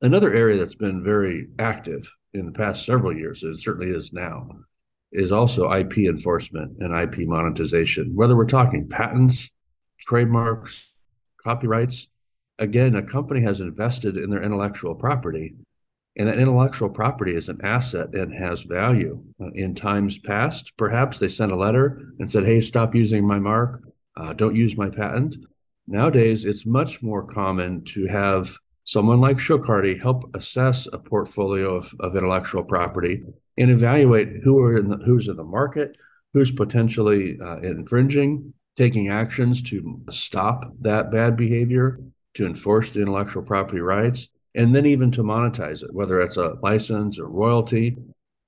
Another 0.00 0.34
area 0.34 0.58
that's 0.58 0.74
been 0.74 1.04
very 1.04 1.46
active 1.60 2.12
in 2.34 2.44
the 2.44 2.50
past 2.50 2.84
several 2.84 3.16
years, 3.16 3.44
and 3.44 3.54
it 3.54 3.60
certainly 3.60 3.96
is 3.96 4.12
now, 4.12 4.48
is 5.12 5.30
also 5.30 5.72
IP 5.72 5.98
enforcement 5.98 6.76
and 6.80 6.92
IP 6.92 7.28
monetization. 7.28 8.16
Whether 8.16 8.34
we're 8.34 8.46
talking 8.46 8.88
patents, 8.88 9.48
trademarks, 10.00 10.90
copyrights, 11.40 12.08
again, 12.58 12.96
a 12.96 13.02
company 13.02 13.42
has 13.42 13.60
invested 13.60 14.16
in 14.16 14.28
their 14.28 14.42
intellectual 14.42 14.96
property 14.96 15.54
and 16.16 16.28
that 16.28 16.38
intellectual 16.38 16.90
property 16.90 17.34
is 17.34 17.48
an 17.48 17.60
asset 17.62 18.14
and 18.14 18.34
has 18.34 18.62
value. 18.62 19.22
Uh, 19.40 19.50
in 19.54 19.74
times 19.74 20.18
past, 20.18 20.72
perhaps 20.76 21.18
they 21.18 21.28
sent 21.28 21.52
a 21.52 21.56
letter 21.56 22.12
and 22.18 22.30
said, 22.30 22.44
hey, 22.44 22.60
stop 22.60 22.94
using 22.94 23.26
my 23.26 23.38
mark, 23.38 23.82
uh, 24.16 24.32
don't 24.32 24.56
use 24.56 24.76
my 24.76 24.90
patent. 24.90 25.36
Nowadays, 25.86 26.44
it's 26.44 26.66
much 26.66 27.02
more 27.02 27.24
common 27.24 27.84
to 27.86 28.06
have 28.06 28.56
someone 28.84 29.20
like 29.20 29.38
Shook 29.38 29.64
Hardy 29.64 29.98
help 29.98 30.24
assess 30.34 30.86
a 30.92 30.98
portfolio 30.98 31.76
of, 31.76 31.92
of 32.00 32.16
intellectual 32.16 32.62
property 32.62 33.22
and 33.56 33.70
evaluate 33.70 34.28
who 34.44 34.60
are 34.60 34.76
in 34.76 34.90
the, 34.90 34.96
who's 34.98 35.28
in 35.28 35.36
the 35.36 35.44
market, 35.44 35.96
who's 36.34 36.50
potentially 36.50 37.38
uh, 37.42 37.58
infringing, 37.58 38.52
taking 38.76 39.08
actions 39.08 39.62
to 39.62 40.00
stop 40.10 40.72
that 40.80 41.10
bad 41.10 41.36
behavior, 41.36 42.00
to 42.34 42.46
enforce 42.46 42.90
the 42.90 43.00
intellectual 43.00 43.42
property 43.42 43.80
rights, 43.80 44.28
and 44.54 44.74
then 44.74 44.86
even 44.86 45.10
to 45.12 45.22
monetize 45.22 45.82
it, 45.82 45.92
whether 45.92 46.20
it's 46.20 46.36
a 46.36 46.56
license 46.62 47.18
or 47.18 47.26
royalty 47.26 47.96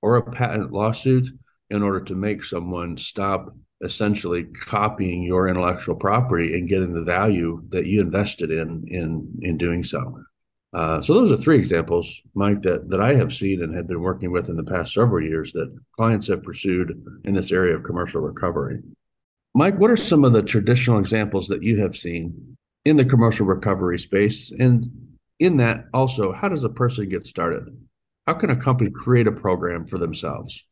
or 0.02 0.16
a 0.16 0.30
patent 0.30 0.72
lawsuit, 0.72 1.28
in 1.70 1.82
order 1.82 2.00
to 2.00 2.14
make 2.14 2.44
someone 2.44 2.96
stop 2.96 3.54
essentially 3.82 4.44
copying 4.44 5.22
your 5.22 5.48
intellectual 5.48 5.94
property 5.94 6.54
and 6.54 6.68
getting 6.68 6.92
the 6.92 7.02
value 7.02 7.62
that 7.70 7.86
you 7.86 8.00
invested 8.00 8.50
in 8.50 8.84
in 8.88 9.28
in 9.42 9.58
doing 9.58 9.82
so. 9.82 10.18
Uh, 10.72 11.00
so 11.00 11.14
those 11.14 11.30
are 11.30 11.36
three 11.36 11.58
examples, 11.58 12.20
Mike, 12.34 12.62
that 12.62 12.90
that 12.90 13.00
I 13.00 13.14
have 13.14 13.32
seen 13.32 13.62
and 13.62 13.74
have 13.74 13.86
been 13.86 14.00
working 14.00 14.32
with 14.32 14.48
in 14.48 14.56
the 14.56 14.64
past 14.64 14.94
several 14.94 15.24
years 15.24 15.52
that 15.52 15.74
clients 15.92 16.26
have 16.28 16.42
pursued 16.42 17.02
in 17.24 17.34
this 17.34 17.52
area 17.52 17.76
of 17.76 17.84
commercial 17.84 18.20
recovery. 18.20 18.80
Mike, 19.54 19.78
what 19.78 19.90
are 19.90 19.96
some 19.96 20.24
of 20.24 20.32
the 20.32 20.42
traditional 20.42 20.98
examples 20.98 21.46
that 21.48 21.62
you 21.62 21.78
have 21.80 21.96
seen 21.96 22.56
in 22.84 22.96
the 22.96 23.04
commercial 23.04 23.46
recovery 23.46 23.98
space, 23.98 24.52
and 24.58 24.90
in 25.38 25.56
that 25.58 25.84
also 25.92 26.32
how 26.32 26.48
does 26.48 26.64
a 26.64 26.68
person 26.68 27.08
get 27.08 27.26
started? 27.26 27.64
How 28.26 28.34
can 28.34 28.50
a 28.50 28.56
company 28.56 28.90
create 28.90 29.26
a 29.26 29.32
program 29.32 29.86
for 29.86 29.98
themselves? 29.98 30.64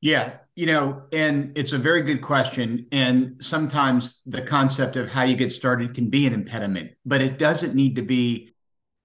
Yeah 0.00 0.38
you 0.56 0.66
know 0.66 1.02
and 1.12 1.56
it's 1.56 1.72
a 1.72 1.78
very 1.78 2.02
good 2.02 2.22
question 2.22 2.86
and 2.90 3.36
sometimes 3.40 4.20
the 4.26 4.42
concept 4.42 4.96
of 4.96 5.08
how 5.08 5.22
you 5.22 5.36
get 5.36 5.52
started 5.52 5.94
can 5.94 6.08
be 6.08 6.26
an 6.26 6.32
impediment 6.32 6.92
but 7.04 7.20
it 7.20 7.38
doesn't 7.38 7.74
need 7.74 7.96
to 7.96 8.02
be 8.02 8.54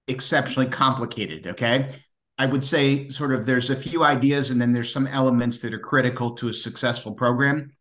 exceptionally 0.08 0.68
complicated 0.68 1.46
okay? 1.46 1.96
I 2.38 2.46
would 2.46 2.64
say 2.64 3.08
sort 3.08 3.34
of 3.34 3.46
there's 3.46 3.70
a 3.70 3.76
few 3.76 4.02
ideas 4.02 4.50
and 4.50 4.60
then 4.60 4.72
there's 4.72 4.92
some 4.92 5.06
elements 5.06 5.60
that 5.60 5.74
are 5.74 5.78
critical 5.78 6.34
to 6.36 6.48
a 6.48 6.52
successful 6.52 7.12
program. 7.12 7.72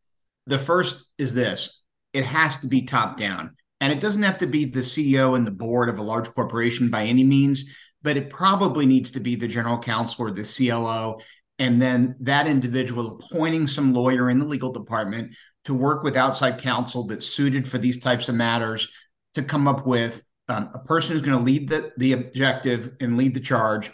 The 0.46 0.58
first 0.58 1.06
is 1.18 1.34
this 1.34 1.82
it 2.14 2.26
has 2.26 2.60
to 2.60 2.68
be 2.68 2.84
top 2.84 3.18
down 3.18 3.56
and 3.82 3.92
it 3.92 4.00
doesn't 4.00 4.24
have 4.24 4.38
to 4.38 4.48
be 4.48 4.66
the 4.66 4.80
CEO 4.80 5.36
and 5.36 5.46
the 5.46 5.52
board 5.52 5.90
of 5.90 5.98
a 5.98 6.04
large 6.04 6.30
corporation 6.30 6.90
by 6.90 7.04
any 7.04 7.24
means, 7.24 7.66
but 8.04 8.16
it 8.16 8.30
probably 8.30 8.86
needs 8.86 9.12
to 9.12 9.20
be 9.20 9.36
the 9.36 9.48
general 9.48 9.80
counsel 9.80 10.28
or 10.28 10.32
the 10.32 10.44
CLO. 10.44 11.20
And 11.58 11.82
then 11.82 12.16
that 12.22 12.48
individual 12.48 13.20
appointing 13.20 13.66
some 13.68 13.94
lawyer 13.94 14.30
in 14.30 14.40
the 14.40 14.46
legal 14.46 14.72
department 14.72 15.36
to 15.66 15.74
work 15.74 16.04
with 16.04 16.16
outside 16.16 16.62
counsel 16.62 17.06
that's 17.08 17.26
suited 17.26 17.68
for 17.68 17.80
these 17.80 18.00
types 18.00 18.30
of 18.30 18.36
matters 18.36 18.88
to 19.34 19.42
come 19.42 19.68
up 19.68 19.86
with 19.86 20.24
um, 20.48 20.70
a 20.74 20.80
person 20.80 21.14
who's 21.14 21.22
going 21.22 21.38
to 21.38 21.44
lead 21.44 21.70
the, 21.70 21.92
the 21.98 22.14
objective 22.14 22.96
and 23.00 23.18
lead 23.18 23.34
the 23.34 23.40
charge, 23.40 23.92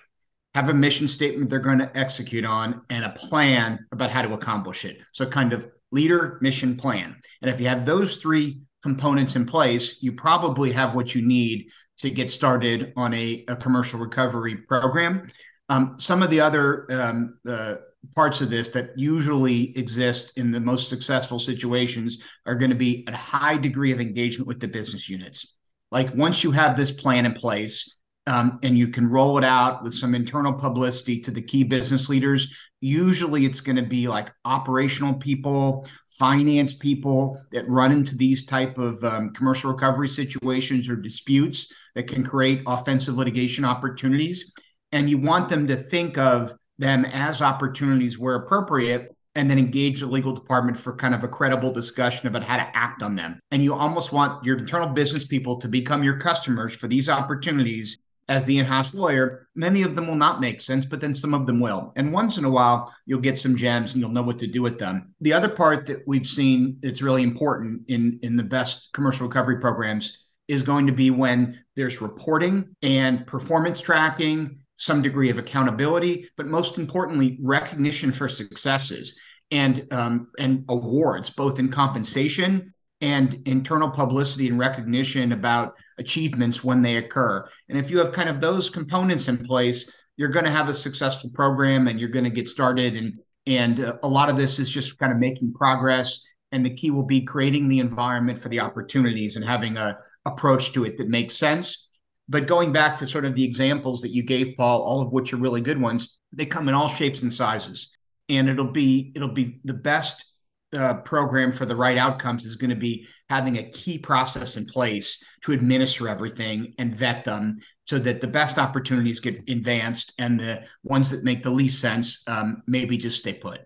have 0.53 0.69
a 0.69 0.73
mission 0.73 1.07
statement 1.07 1.49
they're 1.49 1.59
going 1.59 1.79
to 1.79 1.97
execute 1.97 2.45
on, 2.45 2.81
and 2.89 3.05
a 3.05 3.09
plan 3.11 3.85
about 3.91 4.11
how 4.11 4.21
to 4.21 4.33
accomplish 4.33 4.83
it. 4.83 4.99
So, 5.11 5.25
kind 5.25 5.53
of 5.53 5.69
leader, 5.91 6.39
mission, 6.41 6.75
plan. 6.75 7.15
And 7.41 7.51
if 7.51 7.61
you 7.61 7.67
have 7.67 7.85
those 7.85 8.17
three 8.17 8.61
components 8.83 9.35
in 9.35 9.45
place, 9.45 10.01
you 10.01 10.11
probably 10.11 10.71
have 10.71 10.95
what 10.95 11.13
you 11.15 11.21
need 11.21 11.69
to 11.97 12.09
get 12.09 12.29
started 12.29 12.93
on 12.95 13.13
a, 13.13 13.43
a 13.47 13.55
commercial 13.55 13.99
recovery 13.99 14.55
program. 14.55 15.27
Um, 15.69 15.95
some 15.97 16.23
of 16.23 16.29
the 16.29 16.39
other 16.39 16.87
um, 16.91 17.39
uh, 17.47 17.75
parts 18.15 18.41
of 18.41 18.49
this 18.49 18.69
that 18.69 18.91
usually 18.97 19.77
exist 19.77 20.37
in 20.37 20.51
the 20.51 20.59
most 20.59 20.89
successful 20.89 21.39
situations 21.39 22.19
are 22.45 22.55
going 22.55 22.69
to 22.69 22.75
be 22.75 23.03
a 23.07 23.15
high 23.15 23.57
degree 23.57 23.91
of 23.91 23.99
engagement 23.99 24.47
with 24.47 24.59
the 24.59 24.67
business 24.67 25.09
units. 25.09 25.55
Like 25.91 26.13
once 26.15 26.43
you 26.43 26.51
have 26.51 26.77
this 26.77 26.91
plan 26.91 27.25
in 27.25 27.33
place 27.33 27.96
um, 28.27 28.59
and 28.61 28.77
you 28.77 28.89
can 28.89 29.07
roll 29.09 29.37
it 29.37 29.43
out 29.43 29.83
with 29.83 29.93
some 29.93 30.13
internal 30.13 30.53
publicity 30.53 31.19
to 31.21 31.31
the 31.31 31.41
key 31.41 31.63
business 31.63 32.09
leaders, 32.09 32.53
usually 32.81 33.45
it's 33.45 33.61
going 33.61 33.77
to 33.77 33.83
be 33.83 34.07
like 34.07 34.31
operational 34.43 35.13
people, 35.13 35.87
finance 36.19 36.73
people 36.73 37.41
that 37.51 37.67
run 37.69 37.91
into 37.91 38.17
these 38.17 38.45
type 38.45 38.77
of 38.77 39.01
um, 39.03 39.31
commercial 39.33 39.71
recovery 39.71 40.09
situations 40.09 40.89
or 40.89 40.97
disputes 40.97 41.71
that 41.95 42.07
can 42.07 42.23
create 42.23 42.61
offensive 42.67 43.15
litigation 43.15 43.63
opportunities. 43.63 44.51
And 44.91 45.09
you 45.09 45.17
want 45.17 45.49
them 45.49 45.65
to 45.67 45.75
think 45.75 46.17
of 46.17 46.53
them 46.77 47.05
as 47.05 47.41
opportunities 47.41 48.19
where 48.19 48.35
appropriate 48.35 49.15
and 49.35 49.49
then 49.49 49.59
engage 49.59 49.99
the 49.99 50.07
legal 50.07 50.33
department 50.33 50.77
for 50.77 50.95
kind 50.95 51.13
of 51.13 51.23
a 51.23 51.27
credible 51.27 51.71
discussion 51.71 52.27
about 52.27 52.43
how 52.43 52.57
to 52.57 52.67
act 52.75 53.03
on 53.03 53.15
them. 53.15 53.39
And 53.51 53.63
you 53.63 53.73
almost 53.73 54.11
want 54.11 54.43
your 54.43 54.57
internal 54.57 54.89
business 54.89 55.25
people 55.25 55.57
to 55.59 55.67
become 55.67 56.03
your 56.03 56.17
customers 56.17 56.75
for 56.75 56.87
these 56.87 57.07
opportunities 57.07 57.99
as 58.29 58.45
the 58.45 58.57
in-house 58.57 58.93
lawyer. 58.93 59.47
Many 59.55 59.83
of 59.83 59.95
them 59.95 60.07
will 60.07 60.15
not 60.15 60.41
make 60.41 60.59
sense, 60.59 60.85
but 60.85 60.99
then 60.99 61.13
some 61.13 61.33
of 61.33 61.45
them 61.45 61.59
will. 61.59 61.93
And 61.95 62.11
once 62.11 62.37
in 62.37 62.45
a 62.45 62.49
while, 62.49 62.93
you'll 63.05 63.21
get 63.21 63.39
some 63.39 63.55
gems 63.55 63.93
and 63.93 64.01
you'll 64.01 64.11
know 64.11 64.23
what 64.23 64.39
to 64.39 64.47
do 64.47 64.61
with 64.61 64.79
them. 64.79 65.13
The 65.21 65.33
other 65.33 65.49
part 65.49 65.85
that 65.87 66.03
we've 66.05 66.27
seen 66.27 66.77
that's 66.81 67.01
really 67.01 67.23
important 67.23 67.83
in 67.87 68.19
in 68.21 68.35
the 68.35 68.43
best 68.43 68.91
commercial 68.93 69.27
recovery 69.27 69.59
programs 69.59 70.25
is 70.47 70.63
going 70.63 70.87
to 70.87 70.93
be 70.93 71.11
when 71.11 71.59
there's 71.75 72.01
reporting 72.01 72.75
and 72.81 73.27
performance 73.27 73.81
tracking 73.81 74.59
some 74.77 75.01
degree 75.01 75.29
of 75.29 75.39
accountability, 75.39 76.29
but 76.37 76.47
most 76.47 76.77
importantly, 76.77 77.37
recognition 77.41 78.11
for 78.11 78.29
successes 78.29 79.17
and 79.51 79.87
um, 79.91 80.27
and 80.37 80.65
awards, 80.69 81.29
both 81.29 81.59
in 81.59 81.69
compensation 81.69 82.73
and 83.01 83.41
internal 83.45 83.89
publicity 83.89 84.47
and 84.47 84.57
recognition 84.57 85.31
about 85.31 85.75
achievements 85.97 86.63
when 86.63 86.81
they 86.81 86.97
occur. 86.97 87.47
And 87.69 87.77
if 87.77 87.91
you 87.91 87.99
have 87.99 88.11
kind 88.11 88.29
of 88.29 88.41
those 88.41 88.69
components 88.69 89.27
in 89.27 89.45
place, 89.45 89.91
you're 90.15 90.29
going 90.29 90.45
to 90.45 90.51
have 90.51 90.67
a 90.67 90.73
successful 90.73 91.29
program 91.29 91.87
and 91.87 91.99
you're 91.99 92.09
going 92.09 92.25
to 92.25 92.31
get 92.31 92.47
started. 92.47 92.95
And 92.95 93.19
and 93.45 93.79
uh, 93.79 93.97
a 94.03 94.07
lot 94.07 94.29
of 94.29 94.35
this 94.35 94.59
is 94.59 94.69
just 94.69 94.97
kind 94.97 95.11
of 95.11 95.19
making 95.19 95.53
progress. 95.53 96.21
And 96.51 96.65
the 96.65 96.73
key 96.73 96.91
will 96.91 97.05
be 97.05 97.21
creating 97.21 97.67
the 97.67 97.79
environment 97.79 98.39
for 98.39 98.49
the 98.49 98.59
opportunities 98.59 99.35
and 99.35 99.45
having 99.45 99.77
a 99.77 99.97
approach 100.25 100.73
to 100.73 100.83
it 100.83 100.97
that 100.97 101.07
makes 101.07 101.35
sense 101.35 101.87
but 102.29 102.47
going 102.47 102.73
back 102.73 102.97
to 102.97 103.07
sort 103.07 103.25
of 103.25 103.35
the 103.35 103.43
examples 103.43 104.01
that 104.01 104.11
you 104.11 104.23
gave, 104.23 104.55
Paul, 104.57 104.81
all 104.81 105.01
of 105.01 105.13
which 105.13 105.33
are 105.33 105.37
really 105.37 105.61
good 105.61 105.79
ones, 105.79 106.17
they 106.33 106.45
come 106.45 106.67
in 106.67 106.75
all 106.75 106.89
shapes 106.89 107.21
and 107.21 107.33
sizes, 107.33 107.91
and 108.27 108.49
it'll 108.49 108.71
be 108.71 109.11
it'll 109.15 109.29
be 109.29 109.59
the 109.63 109.73
best 109.73 110.25
uh, 110.73 110.95
program 110.95 111.51
for 111.51 111.65
the 111.65 111.75
right 111.75 111.97
outcomes 111.97 112.45
is 112.45 112.55
going 112.55 112.69
to 112.69 112.75
be 112.75 113.07
having 113.29 113.57
a 113.57 113.69
key 113.69 113.97
process 113.97 114.57
in 114.57 114.65
place 114.65 115.23
to 115.41 115.53
administer 115.53 116.07
everything 116.07 116.73
and 116.77 116.95
vet 116.95 117.23
them 117.23 117.59
so 117.85 117.97
that 117.97 118.21
the 118.21 118.27
best 118.27 118.57
opportunities 118.57 119.19
get 119.19 119.49
advanced 119.49 120.13
and 120.19 120.39
the 120.39 120.63
ones 120.83 121.09
that 121.09 121.23
make 121.23 121.43
the 121.43 121.49
least 121.49 121.79
sense 121.79 122.21
um, 122.27 122.61
maybe 122.67 122.97
just 122.97 123.19
stay 123.19 123.33
put. 123.33 123.61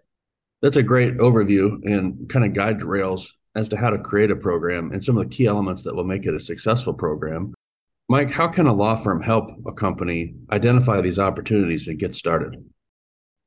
That's 0.61 0.77
a 0.77 0.83
great 0.83 1.17
overview 1.17 1.83
and 1.85 2.29
kind 2.29 2.45
of 2.45 2.53
guide 2.53 2.83
rails 2.83 3.33
as 3.55 3.67
to 3.69 3.77
how 3.77 3.89
to 3.89 3.97
create 3.97 4.31
a 4.31 4.35
program 4.35 4.91
and 4.91 5.03
some 5.03 5.17
of 5.17 5.23
the 5.23 5.35
key 5.35 5.47
elements 5.47 5.83
that 5.83 5.95
will 5.95 6.03
make 6.03 6.25
it 6.25 6.35
a 6.35 6.39
successful 6.39 6.93
program. 6.93 7.53
Mike, 8.09 8.29
how 8.29 8.47
can 8.47 8.67
a 8.67 8.73
law 8.73 8.95
firm 8.95 9.21
help 9.21 9.49
a 9.65 9.73
company 9.73 10.35
identify 10.51 11.01
these 11.01 11.17
opportunities 11.17 11.87
and 11.87 11.97
get 11.97 12.13
started? 12.13 12.63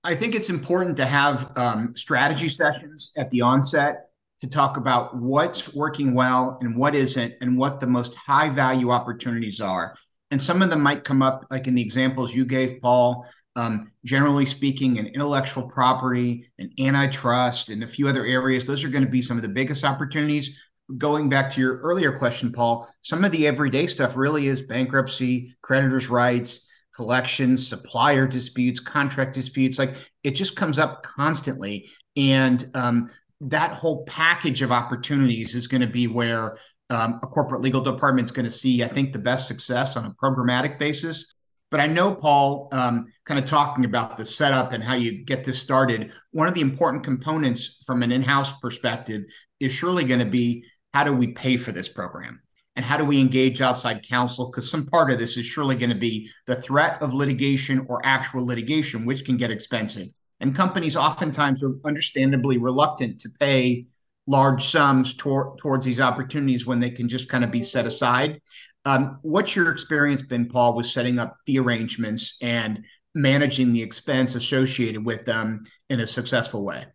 I 0.04 0.14
think 0.14 0.34
it's 0.34 0.50
important 0.50 0.99
to 0.99 1.06
have 1.06 1.50
um, 1.56 1.96
strategy 1.96 2.49
sessions 2.50 3.12
at 3.16 3.30
the 3.30 3.40
onset 3.40 4.11
to 4.40 4.49
talk 4.49 4.76
about 4.76 5.16
what's 5.16 5.75
working 5.75 6.12
well 6.12 6.58
and 6.61 6.76
what 6.76 6.94
isn't, 6.94 7.34
and 7.40 7.56
what 7.56 7.80
the 7.80 7.87
most 7.87 8.14
high 8.14 8.50
value 8.50 8.90
opportunities 8.90 9.61
are. 9.61 9.96
And 10.30 10.42
some 10.42 10.61
of 10.61 10.68
them 10.68 10.82
might 10.82 11.04
come 11.04 11.23
up, 11.23 11.46
like 11.50 11.66
in 11.66 11.75
the 11.75 11.82
examples 11.82 12.34
you 12.34 12.44
gave, 12.44 12.80
Paul. 12.82 13.26
Um, 13.56 13.92
generally 14.04 14.46
speaking, 14.46 14.96
in 14.96 15.06
intellectual 15.06 15.62
property 15.62 16.50
and 16.58 16.73
antitrust 16.78 17.70
and 17.70 17.84
a 17.84 17.88
few 17.88 18.08
other 18.08 18.26
areas, 18.26 18.66
those 18.66 18.84
are 18.84 18.88
going 18.88 19.04
to 19.04 19.11
be 19.11 19.23
some 19.23 19.37
of 19.37 19.42
the 19.42 19.49
biggest 19.49 19.84
opportunities 19.84 20.58
going 20.99 21.28
back 21.28 21.49
to 21.50 21.61
your 21.61 21.78
earlier 21.78 22.12
question, 22.12 22.52
Paul, 22.52 22.88
some 23.02 23.25
of 23.25 23.32
the 23.32 23.46
everyday 23.46 23.87
stuff 23.87 24.16
really 24.16 24.49
is 24.49 24.62
bankruptcy, 24.62 25.54
creditors' 25.62 26.11
rights, 26.11 26.68
collections, 26.94 27.66
supplier 27.66 28.26
disputes, 28.26 28.80
contract 28.80 29.34
disputes. 29.34 29.78
Like 29.78 29.94
it 30.22 30.32
just 30.32 30.56
comes 30.56 30.78
up 30.78 31.02
constantly. 31.02 31.88
And 32.16 32.64
um, 32.74 33.10
that 33.40 33.72
whole 33.72 34.04
package 34.04 34.62
of 34.62 34.72
opportunities 34.72 35.54
is 35.54 35.66
going 35.66 35.80
to 35.80 35.86
be 35.86 36.06
where 36.06 36.56
um, 36.90 37.20
a 37.22 37.26
corporate 37.26 37.62
legal 37.62 37.80
department 37.80 38.26
is 38.26 38.32
going 38.32 38.44
to 38.44 38.50
see, 38.50 38.84
I 38.84 38.88
think, 38.88 39.12
the 39.12 39.18
best 39.18 39.48
success 39.48 39.96
on 39.96 40.04
a 40.04 40.14
programmatic 40.22 40.78
basis. 40.78 41.34
But 41.70 41.80
I 41.80 41.86
know, 41.88 42.14
Paul, 42.14 42.68
um, 42.72 43.06
kind 43.24 43.40
of 43.40 43.46
talking 43.46 43.84
about 43.84 44.16
the 44.16 44.24
setup 44.24 44.72
and 44.72 44.84
how 44.84 44.94
you 44.94 45.24
get 45.24 45.42
this 45.42 45.60
started. 45.60 46.12
One 46.30 46.46
of 46.46 46.54
the 46.54 46.60
important 46.60 47.02
components 47.02 47.82
from 47.84 48.02
an 48.02 48.12
in 48.12 48.22
house 48.22 48.56
perspective 48.60 49.24
is 49.58 49.72
surely 49.72 50.04
going 50.04 50.20
to 50.20 50.26
be 50.26 50.64
how 50.92 51.02
do 51.02 51.12
we 51.12 51.28
pay 51.32 51.56
for 51.56 51.72
this 51.72 51.88
program? 51.88 52.40
And 52.76 52.85
how 52.85 52.97
do 52.97 53.04
we 53.04 53.21
engage 53.21 53.61
outside 53.61 54.07
counsel? 54.07 54.50
Because 54.50 54.71
some 54.71 54.87
part 54.87 55.11
of 55.11 55.19
this 55.19 55.37
is 55.37 55.47
surely 55.47 55.76
going 55.76 55.90
to 55.90 55.97
be 55.97 56.28
the 56.47 56.57
threat 56.57 57.00
of 57.00 57.14
litigation 57.14 57.87
or 57.88 58.04
actual 58.04 58.45
litigation, 58.45 59.04
which 59.04 59.25
can 59.25 59.37
get 59.37 59.50
expensive. 59.50 60.09
And 60.40 60.54
companies 60.54 60.97
oftentimes 60.97 61.62
are 61.62 61.76
understandably 61.85 62.59
reluctant 62.59 63.21
to 63.21 63.31
pay 63.38 63.87
large 64.26 64.66
sums 64.66 65.14
tor- 65.14 65.54
towards 65.59 65.87
these 65.87 66.00
opportunities 66.00 66.66
when 66.66 66.81
they 66.81 66.90
can 66.90 67.09
just 67.09 67.28
kind 67.28 67.45
of 67.45 67.50
be 67.50 67.62
set 67.62 67.87
aside. 67.87 68.40
Um, 68.85 69.19
what's 69.23 69.54
your 69.54 69.71
experience 69.71 70.23
been, 70.23 70.49
Paul, 70.49 70.75
with 70.75 70.87
setting 70.87 71.19
up 71.19 71.37
fee 71.47 71.59
arrangements 71.59 72.37
and 72.43 72.85
managing 73.14 73.73
the 73.73 73.83
expense 73.83 74.35
associated 74.35 75.04
with 75.04 75.25
them 75.25 75.64
in 75.88 76.00
a 76.00 76.07
successful 76.07 76.64
way? 76.64 76.87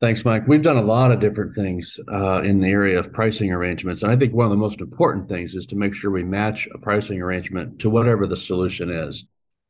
Thanks, 0.00 0.24
Mike. 0.24 0.46
We've 0.46 0.62
done 0.62 0.76
a 0.76 0.82
lot 0.82 1.10
of 1.10 1.18
different 1.18 1.56
things 1.56 1.98
uh, 2.12 2.40
in 2.42 2.60
the 2.60 2.68
area 2.68 3.00
of 3.00 3.12
pricing 3.12 3.50
arrangements. 3.50 4.02
And 4.02 4.12
I 4.12 4.16
think 4.16 4.32
one 4.32 4.44
of 4.44 4.50
the 4.50 4.56
most 4.56 4.80
important 4.80 5.28
things 5.28 5.56
is 5.56 5.66
to 5.66 5.76
make 5.76 5.92
sure 5.92 6.12
we 6.12 6.22
match 6.22 6.68
a 6.72 6.78
pricing 6.78 7.20
arrangement 7.20 7.80
to 7.80 7.90
whatever 7.90 8.24
the 8.24 8.36
solution 8.36 8.90
is. 8.90 9.24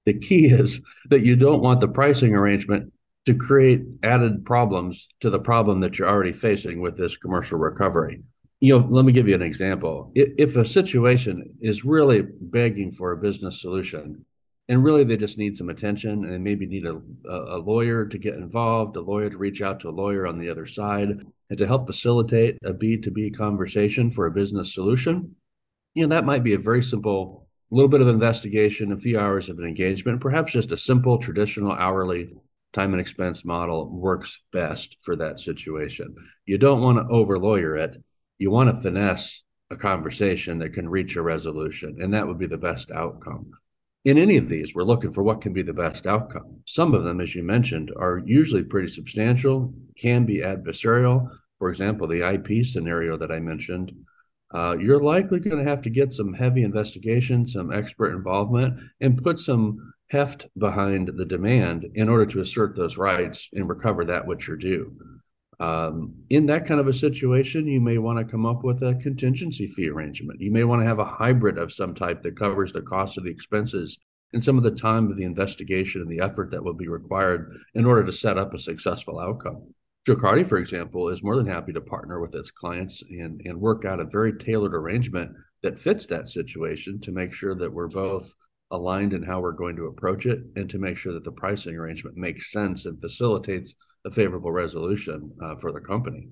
The 0.05 0.13
key 0.13 0.47
is 0.53 0.83
that 1.09 1.25
you 1.25 1.35
don't 1.35 1.63
want 1.63 1.81
the 1.81 1.89
pricing 1.89 2.35
arrangement 2.35 2.93
to 3.25 3.35
create 3.35 3.85
added 4.03 4.45
problems 4.45 5.09
to 5.21 5.31
the 5.31 5.39
problem 5.39 5.81
that 5.81 5.99
you're 5.99 6.09
already 6.09 6.33
facing 6.33 6.83
with 6.83 6.99
this 6.99 7.17
commercial 7.17 7.59
recovery. 7.59 8.23
You 8.61 8.79
know, 8.79 8.87
let 8.91 9.07
me 9.07 9.13
give 9.13 9.29
you 9.29 9.35
an 9.35 9.43
example. 9.43 10.13
If 10.15 10.57
a 10.57 10.65
situation 10.65 11.55
is 11.61 11.87
really 11.87 12.23
begging 12.23 12.91
for 12.91 13.13
a 13.13 13.17
business 13.17 13.63
solution, 13.63 14.27
and 14.69 14.85
really 14.85 15.03
they 15.03 15.17
just 15.17 15.39
need 15.39 15.57
some 15.57 15.71
attention 15.71 16.25
and 16.25 16.33
they 16.33 16.39
maybe 16.39 16.67
need 16.67 16.87
a, 16.87 17.01
a 17.29 17.59
lawyer 17.59 18.05
to 18.05 18.19
get 18.19 18.35
involved 18.35 18.97
a 18.97 19.01
lawyer 19.01 19.31
to 19.31 19.39
reach 19.39 19.63
out 19.63 19.81
to 19.81 19.89
a 19.89 19.91
lawyer 19.91 20.27
on 20.27 20.39
the 20.39 20.49
other 20.49 20.67
side 20.67 21.09
and 21.51 21.59
to 21.59 21.67
help 21.67 21.87
facilitate 21.87 22.59
a 22.65 22.73
b2b 22.73 23.37
conversation 23.37 24.11
for 24.11 24.27
a 24.27 24.31
business 24.31 24.75
solution. 24.75 25.35
You 25.95 26.07
know 26.07 26.15
that 26.15 26.27
might 26.27 26.45
be 26.45 26.55
a 26.55 26.59
very 26.59 26.83
simple 26.83 27.49
little 27.71 27.89
bit 27.89 28.01
of 28.01 28.09
investigation 28.09 28.93
a 28.93 28.99
few 28.99 29.19
hours 29.19 29.49
of 29.49 29.59
an 29.59 29.65
engagement 29.65 30.21
perhaps 30.21 30.53
just 30.53 30.73
a 30.73 30.77
simple 30.77 31.19
traditional 31.19 31.73
hourly 31.73 32.31
time 32.73 32.93
and 32.93 33.01
expense 33.01 33.45
model 33.45 33.91
works 33.91 34.41
best 34.53 34.97
for 35.01 35.17
that 35.17 35.41
situation. 35.41 36.15
You 36.45 36.59
don't 36.59 36.83
want 36.83 36.99
to 36.99 37.13
over 37.13 37.39
lawyer 37.39 37.77
it. 37.77 37.97
You 38.37 38.51
want 38.51 38.75
to 38.75 38.83
finesse 38.83 39.43
a 39.71 39.77
conversation 39.77 40.59
that 40.59 40.75
can 40.75 40.89
reach 40.89 41.17
a 41.17 41.23
resolution 41.23 41.97
and 42.01 42.13
that 42.13 42.27
would 42.27 42.39
be 42.39 42.47
the 42.47 42.59
best 42.59 42.91
outcome 42.91 43.53
in 44.05 44.17
any 44.19 44.37
of 44.37 44.49
these, 44.49 44.75
we're 44.75 44.85
looking 44.85 45.13
for 45.13 45.23
what 45.23 45.41
can 45.41 45.53
be 45.53 45.63
the 45.63 45.73
best 45.73 46.07
outcome. 46.07 46.61
Some 46.67 46.95
of 46.95 47.05
them, 47.05 47.21
as 47.21 47.35
you 47.35 47.43
mentioned, 47.43 47.93
are 47.97 48.23
usually 48.25 48.63
pretty 48.63 48.89
substantial, 48.89 49.73
can 49.99 50.25
be 50.25 50.39
adversarial. 50.39 51.31
For 51.59 51.69
example, 51.69 52.07
the 52.07 52.29
IP 52.29 52.65
scenario 52.65 53.17
that 53.19 53.33
I 53.33 53.41
mentioned, 53.41 53.93
uh, 54.55 54.77
you're 54.79 55.03
likely 55.03 55.41
going 55.41 55.59
to 55.59 55.69
have 55.69 55.83
to 55.83 55.91
get 55.91 56.13
some 56.13 56.33
heavy 56.33 56.63
investigation, 56.63 57.47
some 57.47 57.73
expert 57.73 58.15
involvement, 58.15 58.79
and 59.01 59.23
put 59.23 59.41
some 59.41 59.93
heft 60.11 60.47
behind 60.59 61.09
the 61.09 61.25
demand 61.25 61.87
in 61.95 62.09
order 62.09 62.25
to 62.25 62.41
assert 62.41 62.77
those 62.77 62.97
rights 62.97 63.49
and 63.53 63.69
recover 63.69 64.05
that 64.05 64.27
which 64.27 64.49
you're 64.49 64.57
due. 64.57 64.97
Um, 65.61 66.15
in 66.31 66.47
that 66.47 66.67
kind 66.67 66.81
of 66.81 66.87
a 66.87 66.93
situation, 66.93 67.67
you 67.67 67.81
may 67.81 67.99
want 67.99 68.19
to 68.19 68.25
come 68.25 68.47
up 68.47 68.63
with 68.63 68.83
a 68.83 68.95
contingency 69.03 69.67
fee 69.67 69.89
arrangement. 69.89 70.41
You 70.41 70.53
may 70.53 70.65
want 70.65 70.83
to 70.83 70.87
have 70.87 71.01
a 71.01 71.05
hybrid 71.05 71.59
of 71.59 71.73
some 71.73 71.95
type 71.95 72.23
that 72.23 72.39
covers 72.39 72.73
the 72.73 72.83
cost 72.83 73.19
of 73.19 73.25
the 73.25 73.31
expenses 73.31 73.99
and 74.33 74.45
some 74.45 74.57
of 74.57 74.63
the 74.63 74.71
time 74.71 75.11
of 75.11 75.17
the 75.17 75.25
investigation 75.25 76.01
and 76.01 76.11
the 76.11 76.21
effort 76.21 76.51
that 76.53 76.63
will 76.63 76.75
be 76.75 76.89
required 76.89 77.57
in 77.75 77.87
order 77.87 78.05
to 78.05 78.13
set 78.13 78.39
up 78.39 78.55
a 78.55 78.59
successful 78.59 79.19
outcome. 79.19 79.75
Hardy, 80.21 80.45
for 80.45 80.57
example, 80.57 81.09
is 81.09 81.23
more 81.23 81.37
than 81.37 81.47
happy 81.47 81.73
to 81.73 81.83
partner 81.83 82.19
with 82.19 82.35
its 82.35 82.51
clients 82.51 83.03
and, 83.11 83.43
and 83.45 83.61
work 83.61 83.85
out 83.85 84.01
a 84.01 84.05
very 84.05 84.33
tailored 84.33 84.75
arrangement 84.75 85.33
that 85.63 85.79
fits 85.79 86.07
that 86.07 86.31
situation 86.31 86.99
to 87.01 87.13
make 87.13 87.33
sure 87.33 87.55
that 87.55 87.73
we're 87.73 87.89
both 87.89 88.33
aligned 88.71 89.13
in 89.13 89.23
how 89.23 89.41
we're 89.41 89.53
going 89.53 89.77
to 89.77 89.87
approach 89.87 90.25
it 90.25 90.41
and 90.57 90.71
to 90.71 90.79
make 90.79 90.97
sure 90.97 91.13
that 91.13 91.25
the 91.25 91.33
pricing 91.33 91.77
arrangement 91.77 92.17
makes 92.17 92.51
sense 92.51 92.87
and 92.87 93.01
facilitates 93.01 93.75
a 94.09 94.11
favorable 94.11 94.51
resolution 94.51 95.31
uh, 95.43 95.55
for 95.57 95.71
the 95.71 95.81
company. 95.81 96.29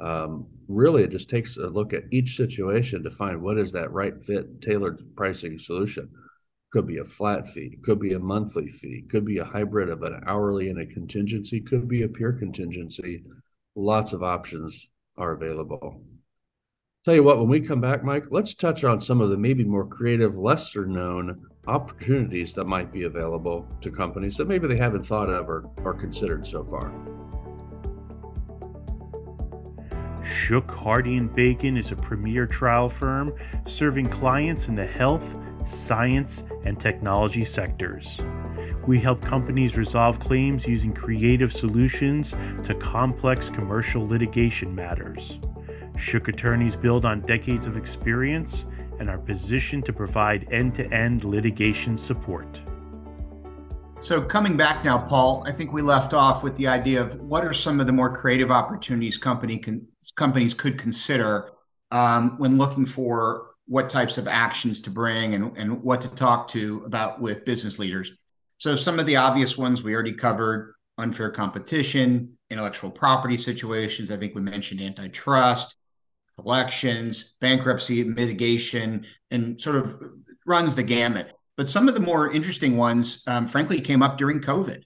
Um, 0.00 0.46
really, 0.68 1.02
it 1.02 1.10
just 1.10 1.28
takes 1.28 1.56
a 1.56 1.66
look 1.66 1.92
at 1.92 2.04
each 2.10 2.36
situation 2.36 3.02
to 3.02 3.10
find 3.10 3.42
what 3.42 3.58
is 3.58 3.72
that 3.72 3.92
right 3.92 4.14
fit, 4.22 4.62
tailored 4.62 5.02
pricing 5.16 5.58
solution. 5.58 6.08
Could 6.72 6.86
be 6.86 6.98
a 6.98 7.04
flat 7.04 7.48
fee, 7.48 7.78
could 7.82 7.98
be 7.98 8.14
a 8.14 8.18
monthly 8.18 8.68
fee, 8.68 9.04
could 9.10 9.24
be 9.24 9.38
a 9.38 9.44
hybrid 9.44 9.90
of 9.90 10.02
an 10.02 10.22
hourly 10.26 10.70
and 10.70 10.80
a 10.80 10.86
contingency, 10.86 11.60
could 11.60 11.88
be 11.88 12.02
a 12.02 12.08
pure 12.08 12.32
contingency. 12.32 13.24
Lots 13.74 14.12
of 14.12 14.22
options 14.22 14.88
are 15.16 15.32
available. 15.32 16.02
Tell 17.02 17.14
you 17.14 17.22
what, 17.22 17.38
when 17.38 17.48
we 17.48 17.60
come 17.60 17.80
back, 17.80 18.04
Mike, 18.04 18.26
let's 18.28 18.52
touch 18.52 18.84
on 18.84 19.00
some 19.00 19.22
of 19.22 19.30
the 19.30 19.36
maybe 19.38 19.64
more 19.64 19.86
creative, 19.86 20.36
lesser 20.36 20.84
known 20.84 21.46
opportunities 21.66 22.52
that 22.52 22.66
might 22.66 22.92
be 22.92 23.04
available 23.04 23.66
to 23.80 23.90
companies 23.90 24.36
that 24.36 24.46
maybe 24.46 24.68
they 24.68 24.76
haven't 24.76 25.06
thought 25.06 25.30
of 25.30 25.48
or, 25.48 25.64
or 25.82 25.94
considered 25.94 26.46
so 26.46 26.62
far. 26.62 26.92
Shook 30.22 30.70
Hardy 30.70 31.16
and 31.16 31.34
Bacon 31.34 31.78
is 31.78 31.90
a 31.90 31.96
premier 31.96 32.46
trial 32.46 32.90
firm 32.90 33.32
serving 33.66 34.08
clients 34.08 34.68
in 34.68 34.74
the 34.74 34.84
health, 34.84 35.38
science, 35.64 36.42
and 36.66 36.78
technology 36.78 37.46
sectors. 37.46 38.20
We 38.86 39.00
help 39.00 39.22
companies 39.22 39.74
resolve 39.74 40.20
claims 40.20 40.66
using 40.66 40.92
creative 40.92 41.50
solutions 41.50 42.34
to 42.64 42.74
complex 42.74 43.48
commercial 43.48 44.06
litigation 44.06 44.74
matters. 44.74 45.40
Shook 46.00 46.28
attorneys 46.28 46.76
build 46.76 47.04
on 47.04 47.20
decades 47.20 47.66
of 47.66 47.76
experience 47.76 48.64
and 48.98 49.08
are 49.08 49.18
positioned 49.18 49.84
to 49.86 49.92
provide 49.92 50.50
end 50.52 50.74
to 50.76 50.92
end 50.92 51.24
litigation 51.24 51.96
support. 51.98 52.60
So, 54.00 54.22
coming 54.22 54.56
back 54.56 54.82
now, 54.82 54.96
Paul, 54.96 55.44
I 55.46 55.52
think 55.52 55.72
we 55.72 55.82
left 55.82 56.14
off 56.14 56.42
with 56.42 56.56
the 56.56 56.66
idea 56.66 57.02
of 57.02 57.16
what 57.16 57.44
are 57.44 57.52
some 57.52 57.80
of 57.80 57.86
the 57.86 57.92
more 57.92 58.14
creative 58.14 58.50
opportunities 58.50 59.18
company 59.18 59.58
can, 59.58 59.86
companies 60.16 60.54
could 60.54 60.78
consider 60.78 61.50
um, 61.90 62.38
when 62.38 62.56
looking 62.56 62.86
for 62.86 63.50
what 63.66 63.90
types 63.90 64.16
of 64.16 64.26
actions 64.26 64.80
to 64.82 64.90
bring 64.90 65.34
and, 65.34 65.54
and 65.56 65.82
what 65.82 66.00
to 66.00 66.08
talk 66.08 66.48
to 66.48 66.82
about 66.86 67.20
with 67.20 67.44
business 67.44 67.78
leaders. 67.78 68.12
So, 68.56 68.74
some 68.74 68.98
of 68.98 69.04
the 69.04 69.16
obvious 69.16 69.58
ones 69.58 69.82
we 69.82 69.92
already 69.92 70.14
covered 70.14 70.74
unfair 70.96 71.30
competition, 71.30 72.38
intellectual 72.50 72.90
property 72.90 73.36
situations. 73.36 74.10
I 74.10 74.16
think 74.16 74.34
we 74.34 74.40
mentioned 74.40 74.80
antitrust, 74.80 75.76
collections, 76.40 77.36
bankruptcy 77.40 78.04
mitigation, 78.04 79.06
and 79.30 79.60
sort 79.60 79.76
of 79.76 80.02
runs 80.46 80.74
the 80.74 80.82
gamut. 80.82 81.32
But 81.56 81.68
some 81.68 81.88
of 81.88 81.94
the 81.94 82.00
more 82.00 82.30
interesting 82.30 82.76
ones, 82.76 83.22
um, 83.26 83.46
frankly, 83.46 83.80
came 83.80 84.02
up 84.02 84.18
during 84.18 84.40
COVID. 84.40 84.82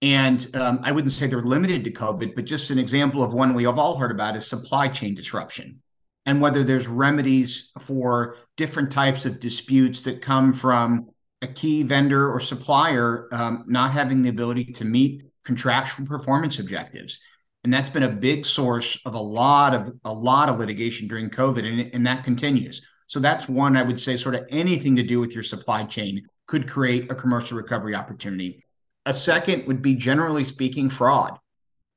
And 0.00 0.46
um, 0.54 0.80
I 0.82 0.92
wouldn't 0.92 1.12
say 1.12 1.26
they're 1.26 1.42
limited 1.42 1.84
to 1.84 1.90
COVID, 1.90 2.34
but 2.36 2.44
just 2.44 2.70
an 2.70 2.78
example 2.78 3.22
of 3.22 3.34
one 3.34 3.54
we 3.54 3.64
have 3.64 3.78
all 3.78 3.96
heard 3.96 4.12
about 4.12 4.36
is 4.36 4.46
supply 4.46 4.88
chain 4.88 5.14
disruption 5.14 5.80
and 6.28 6.42
whether 6.42 6.62
there's 6.62 6.86
remedies 6.86 7.70
for 7.80 8.36
different 8.58 8.92
types 8.92 9.24
of 9.24 9.40
disputes 9.40 10.02
that 10.02 10.20
come 10.20 10.52
from 10.52 11.08
a 11.40 11.46
key 11.46 11.82
vendor 11.82 12.30
or 12.30 12.38
supplier 12.38 13.28
um, 13.32 13.64
not 13.66 13.92
having 13.92 14.22
the 14.22 14.28
ability 14.28 14.66
to 14.66 14.84
meet 14.84 15.22
contractual 15.44 16.06
performance 16.06 16.58
objectives 16.58 17.18
and 17.64 17.72
that's 17.72 17.90
been 17.90 18.04
a 18.04 18.08
big 18.08 18.46
source 18.46 19.00
of 19.04 19.14
a 19.14 19.20
lot 19.20 19.74
of 19.74 19.92
a 20.04 20.12
lot 20.12 20.48
of 20.48 20.58
litigation 20.58 21.08
during 21.08 21.30
covid 21.30 21.66
and, 21.66 21.94
and 21.94 22.06
that 22.06 22.24
continues. 22.24 22.82
So 23.06 23.20
that's 23.20 23.48
one 23.48 23.76
i 23.76 23.82
would 23.82 23.98
say 24.00 24.16
sort 24.16 24.34
of 24.34 24.46
anything 24.50 24.96
to 24.96 25.02
do 25.02 25.20
with 25.20 25.32
your 25.32 25.42
supply 25.42 25.84
chain 25.84 26.26
could 26.46 26.68
create 26.68 27.10
a 27.10 27.14
commercial 27.14 27.56
recovery 27.56 27.94
opportunity. 27.94 28.64
A 29.06 29.14
second 29.14 29.66
would 29.66 29.82
be 29.82 29.94
generally 29.94 30.44
speaking 30.44 30.88
fraud. 30.88 31.38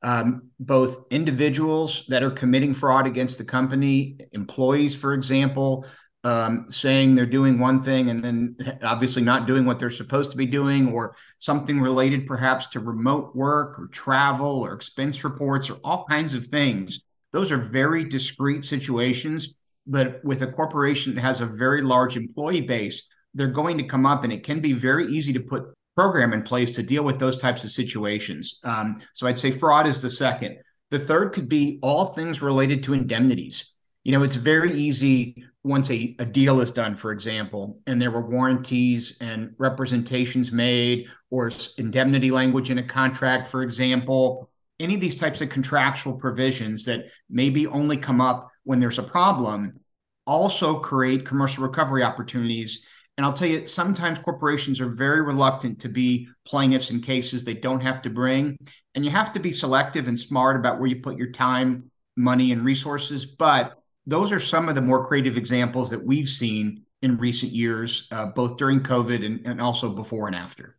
Um, 0.03 0.49
both 0.59 1.05
individuals 1.11 2.05
that 2.07 2.23
are 2.23 2.31
committing 2.31 2.73
fraud 2.73 3.05
against 3.05 3.37
the 3.37 3.43
company 3.43 4.17
employees 4.31 4.97
for 4.97 5.13
example 5.13 5.85
um, 6.23 6.65
saying 6.69 7.15
they're 7.15 7.25
doing 7.25 7.57
one 7.57 7.81
thing 7.81 8.09
and 8.09 8.23
then 8.23 8.55
obviously 8.83 9.21
not 9.21 9.47
doing 9.47 9.65
what 9.65 9.79
they're 9.79 9.89
supposed 9.89 10.31
to 10.31 10.37
be 10.37 10.45
doing, 10.45 10.93
or 10.93 11.15
something 11.39 11.79
related 11.79 12.27
perhaps 12.27 12.67
to 12.67 12.79
remote 12.79 13.35
work 13.35 13.79
or 13.79 13.87
travel 13.87 14.59
or 14.59 14.73
expense 14.73 15.23
reports 15.23 15.69
or 15.69 15.79
all 15.83 16.05
kinds 16.05 16.33
of 16.33 16.47
things. 16.47 17.01
Those 17.33 17.51
are 17.51 17.57
very 17.57 18.03
discrete 18.03 18.65
situations. 18.65 19.55
But 19.87 20.23
with 20.23 20.43
a 20.43 20.47
corporation 20.47 21.15
that 21.15 21.21
has 21.21 21.41
a 21.41 21.45
very 21.45 21.81
large 21.81 22.15
employee 22.15 22.61
base, 22.61 23.07
they're 23.33 23.47
going 23.47 23.79
to 23.79 23.83
come 23.83 24.05
up 24.05 24.23
and 24.23 24.31
it 24.31 24.43
can 24.43 24.59
be 24.59 24.73
very 24.73 25.07
easy 25.07 25.33
to 25.33 25.39
put 25.39 25.73
program 25.95 26.33
in 26.33 26.43
place 26.43 26.71
to 26.71 26.83
deal 26.83 27.03
with 27.03 27.19
those 27.19 27.39
types 27.39 27.63
of 27.63 27.71
situations. 27.71 28.59
Um, 28.63 29.01
so 29.13 29.27
I'd 29.27 29.39
say 29.39 29.51
fraud 29.51 29.87
is 29.87 30.01
the 30.01 30.09
second. 30.09 30.57
The 30.91 30.99
third 30.99 31.33
could 31.33 31.49
be 31.49 31.79
all 31.81 32.05
things 32.05 32.41
related 32.41 32.83
to 32.83 32.93
indemnities. 32.93 33.73
You 34.03 34.11
know, 34.11 34.23
it's 34.23 34.35
very 34.35 34.71
easy 34.71 35.43
once 35.63 35.91
a, 35.91 36.15
a 36.19 36.25
deal 36.25 36.59
is 36.59 36.71
done, 36.71 36.95
for 36.95 37.11
example, 37.11 37.79
and 37.85 38.01
there 38.01 38.11
were 38.11 38.27
warranties 38.27 39.15
and 39.21 39.53
representations 39.57 40.51
made 40.51 41.07
or 41.29 41.51
indemnity 41.77 42.31
language 42.31 42.71
in 42.71 42.79
a 42.79 42.83
contract, 42.83 43.47
for 43.47 43.61
example, 43.61 44.49
any 44.79 44.95
of 44.95 45.01
these 45.01 45.15
types 45.15 45.41
of 45.41 45.49
contractual 45.49 46.13
provisions 46.13 46.85
that 46.85 47.11
maybe 47.29 47.67
only 47.67 47.97
come 47.97 48.19
up 48.19 48.49
when 48.63 48.79
there's 48.79 48.99
a 48.99 49.03
problem 49.03 49.79
also 50.27 50.79
create 50.79 51.25
commercial 51.25 51.63
recovery 51.63 52.03
opportunities. 52.03 52.85
And 53.17 53.25
I'll 53.25 53.33
tell 53.33 53.47
you, 53.47 53.67
sometimes 53.67 54.19
corporations 54.19 54.79
are 54.79 54.87
very 54.87 55.21
reluctant 55.21 55.81
to 55.81 55.89
be 55.89 56.27
plaintiffs 56.45 56.89
in 56.89 57.01
cases 57.01 57.43
they 57.43 57.53
don't 57.53 57.81
have 57.81 58.01
to 58.03 58.09
bring. 58.09 58.57
And 58.95 59.03
you 59.03 59.11
have 59.11 59.33
to 59.33 59.39
be 59.39 59.51
selective 59.51 60.07
and 60.07 60.19
smart 60.19 60.55
about 60.55 60.79
where 60.79 60.87
you 60.87 61.01
put 61.01 61.17
your 61.17 61.31
time, 61.31 61.91
money, 62.15 62.51
and 62.51 62.65
resources. 62.65 63.25
But 63.25 63.80
those 64.05 64.31
are 64.31 64.39
some 64.39 64.69
of 64.69 64.75
the 64.75 64.81
more 64.81 65.05
creative 65.05 65.37
examples 65.37 65.89
that 65.91 66.03
we've 66.03 66.29
seen 66.29 66.83
in 67.01 67.17
recent 67.17 67.51
years, 67.51 68.07
uh, 68.11 68.27
both 68.27 68.57
during 68.57 68.81
COVID 68.81 69.25
and, 69.25 69.45
and 69.45 69.61
also 69.61 69.89
before 69.89 70.27
and 70.27 70.35
after. 70.35 70.77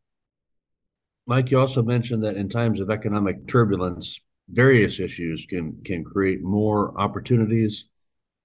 Mike, 1.27 1.51
you 1.51 1.59
also 1.59 1.83
mentioned 1.83 2.23
that 2.25 2.37
in 2.37 2.49
times 2.49 2.81
of 2.81 2.91
economic 2.91 3.47
turbulence, 3.47 4.21
various 4.49 4.99
issues 4.99 5.47
can 5.49 5.81
can 5.85 6.05
create 6.05 6.43
more 6.43 6.99
opportunities, 7.01 7.89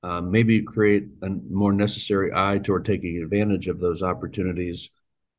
uh, 0.03 0.21
maybe 0.21 0.61
create 0.61 1.07
a 1.23 1.29
more 1.49 1.73
necessary 1.73 2.31
eye 2.35 2.59
toward 2.59 2.85
taking 2.85 3.21
advantage 3.21 3.67
of 3.67 3.79
those 3.79 4.03
opportunities. 4.03 4.91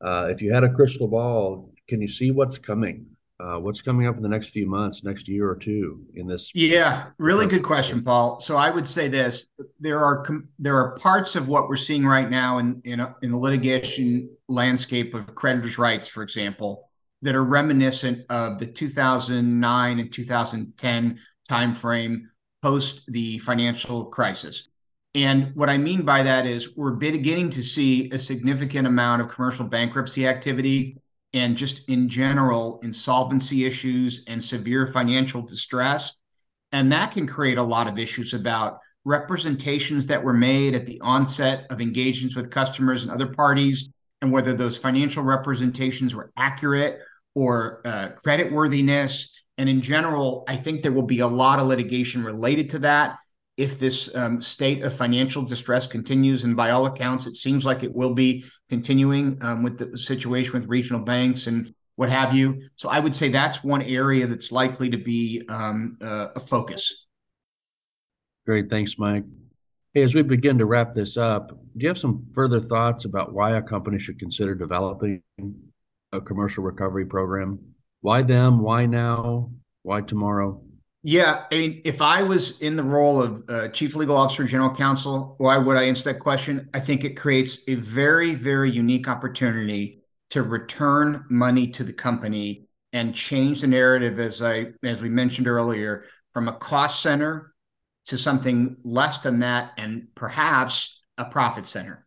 Uh, 0.04 0.26
if 0.28 0.42
you 0.42 0.52
had 0.52 0.64
a 0.64 0.72
crystal 0.72 1.08
ball, 1.08 1.72
can 1.88 2.00
you 2.00 2.08
see 2.08 2.30
what's 2.30 2.58
coming? 2.58 3.06
Uh, 3.40 3.56
what's 3.56 3.80
coming 3.80 4.06
up 4.06 4.16
in 4.16 4.22
the 4.22 4.28
next 4.28 4.48
few 4.48 4.66
months, 4.66 5.04
next 5.04 5.28
year 5.28 5.48
or 5.48 5.54
two 5.54 6.04
in 6.14 6.26
this? 6.26 6.50
Yeah, 6.54 7.06
really 7.18 7.46
good 7.46 7.62
question, 7.62 8.02
Paul. 8.02 8.40
So 8.40 8.56
I 8.56 8.70
would 8.70 8.86
say 8.86 9.06
this: 9.06 9.46
there 9.78 10.00
are 10.00 10.24
there 10.58 10.76
are 10.76 10.96
parts 10.96 11.36
of 11.36 11.46
what 11.46 11.68
we're 11.68 11.76
seeing 11.76 12.04
right 12.04 12.28
now 12.28 12.58
in 12.58 12.80
in, 12.84 13.00
a, 13.00 13.14
in 13.22 13.30
the 13.30 13.38
litigation 13.38 14.28
landscape 14.48 15.14
of 15.14 15.34
creditors' 15.36 15.78
rights, 15.78 16.08
for 16.08 16.24
example, 16.24 16.88
that 17.22 17.36
are 17.36 17.44
reminiscent 17.44 18.24
of 18.28 18.58
the 18.58 18.66
2009 18.66 19.98
and 19.98 20.12
2010 20.12 21.18
timeframe 21.48 22.22
post 22.60 23.02
the 23.06 23.38
financial 23.38 24.06
crisis. 24.06 24.68
And 25.14 25.52
what 25.54 25.70
I 25.70 25.78
mean 25.78 26.02
by 26.02 26.22
that 26.24 26.44
is 26.44 26.76
we're 26.76 26.92
beginning 26.92 27.50
to 27.50 27.62
see 27.62 28.10
a 28.10 28.18
significant 28.18 28.86
amount 28.86 29.22
of 29.22 29.28
commercial 29.28 29.64
bankruptcy 29.64 30.26
activity 30.26 30.98
and 31.34 31.56
just 31.56 31.88
in 31.88 32.08
general 32.08 32.80
insolvency 32.82 33.64
issues 33.64 34.24
and 34.26 34.42
severe 34.42 34.86
financial 34.86 35.42
distress. 35.42 36.14
And 36.72 36.92
that 36.92 37.12
can 37.12 37.26
create 37.26 37.58
a 37.58 37.62
lot 37.62 37.86
of 37.86 37.98
issues 37.98 38.34
about 38.34 38.78
representations 39.04 40.06
that 40.06 40.22
were 40.22 40.34
made 40.34 40.74
at 40.74 40.86
the 40.86 41.00
onset 41.00 41.66
of 41.70 41.80
engagements 41.80 42.36
with 42.36 42.50
customers 42.50 43.02
and 43.02 43.12
other 43.12 43.32
parties, 43.32 43.88
and 44.20 44.32
whether 44.32 44.52
those 44.52 44.76
financial 44.76 45.22
representations 45.22 46.14
were 46.14 46.30
accurate 46.36 47.00
or 47.34 47.80
uh, 47.84 48.08
credit 48.08 48.52
worthiness. 48.52 49.42
And 49.56 49.68
in 49.68 49.80
general, 49.80 50.44
I 50.48 50.56
think 50.56 50.82
there 50.82 50.92
will 50.92 51.02
be 51.02 51.20
a 51.20 51.26
lot 51.26 51.58
of 51.58 51.66
litigation 51.66 52.22
related 52.22 52.70
to 52.70 52.80
that 52.80 53.16
if 53.58 53.80
this 53.80 54.14
um, 54.14 54.40
state 54.40 54.84
of 54.84 54.94
financial 54.94 55.42
distress 55.42 55.86
continues, 55.86 56.44
and 56.44 56.56
by 56.56 56.70
all 56.70 56.86
accounts, 56.86 57.26
it 57.26 57.34
seems 57.34 57.66
like 57.66 57.82
it 57.82 57.92
will 57.92 58.14
be 58.14 58.44
continuing 58.68 59.36
um, 59.42 59.64
with 59.64 59.78
the 59.78 59.98
situation 59.98 60.52
with 60.52 60.68
regional 60.68 61.02
banks 61.02 61.48
and 61.48 61.74
what 61.96 62.08
have 62.08 62.32
you. 62.32 62.62
So 62.76 62.88
I 62.88 63.00
would 63.00 63.16
say 63.16 63.28
that's 63.28 63.64
one 63.64 63.82
area 63.82 64.28
that's 64.28 64.52
likely 64.52 64.88
to 64.90 64.96
be 64.96 65.42
um, 65.48 65.98
uh, 66.00 66.28
a 66.36 66.40
focus. 66.40 67.06
Great, 68.46 68.70
thanks, 68.70 68.96
Mike. 68.96 69.24
Hey, 69.92 70.04
as 70.04 70.14
we 70.14 70.22
begin 70.22 70.58
to 70.58 70.64
wrap 70.64 70.94
this 70.94 71.16
up, 71.16 71.48
do 71.48 71.56
you 71.82 71.88
have 71.88 71.98
some 71.98 72.26
further 72.34 72.60
thoughts 72.60 73.06
about 73.06 73.32
why 73.32 73.56
a 73.56 73.62
company 73.62 73.98
should 73.98 74.20
consider 74.20 74.54
developing 74.54 75.20
a 76.12 76.20
commercial 76.20 76.62
recovery 76.62 77.06
program? 77.06 77.58
Why 78.02 78.22
them? 78.22 78.60
Why 78.60 78.86
now? 78.86 79.50
Why 79.82 80.02
tomorrow? 80.02 80.62
Yeah, 81.02 81.44
I 81.52 81.54
mean, 81.54 81.82
if 81.84 82.02
I 82.02 82.24
was 82.24 82.60
in 82.60 82.76
the 82.76 82.82
role 82.82 83.22
of 83.22 83.44
uh, 83.48 83.68
chief 83.68 83.94
legal 83.94 84.16
officer, 84.16 84.44
general 84.44 84.74
counsel, 84.74 85.36
why 85.38 85.56
would 85.56 85.76
I 85.76 85.84
answer 85.84 86.12
that 86.12 86.18
question? 86.18 86.68
I 86.74 86.80
think 86.80 87.04
it 87.04 87.16
creates 87.16 87.60
a 87.68 87.76
very, 87.76 88.34
very 88.34 88.70
unique 88.70 89.08
opportunity 89.08 90.02
to 90.30 90.42
return 90.42 91.24
money 91.30 91.68
to 91.68 91.84
the 91.84 91.92
company 91.92 92.66
and 92.92 93.14
change 93.14 93.60
the 93.60 93.68
narrative, 93.68 94.18
as 94.18 94.42
I 94.42 94.72
as 94.82 95.00
we 95.00 95.08
mentioned 95.08 95.46
earlier, 95.46 96.04
from 96.34 96.48
a 96.48 96.52
cost 96.52 97.00
center 97.00 97.54
to 98.06 98.18
something 98.18 98.76
less 98.82 99.20
than 99.20 99.40
that, 99.40 99.72
and 99.76 100.08
perhaps 100.16 101.00
a 101.16 101.26
profit 101.26 101.64
center. 101.64 102.06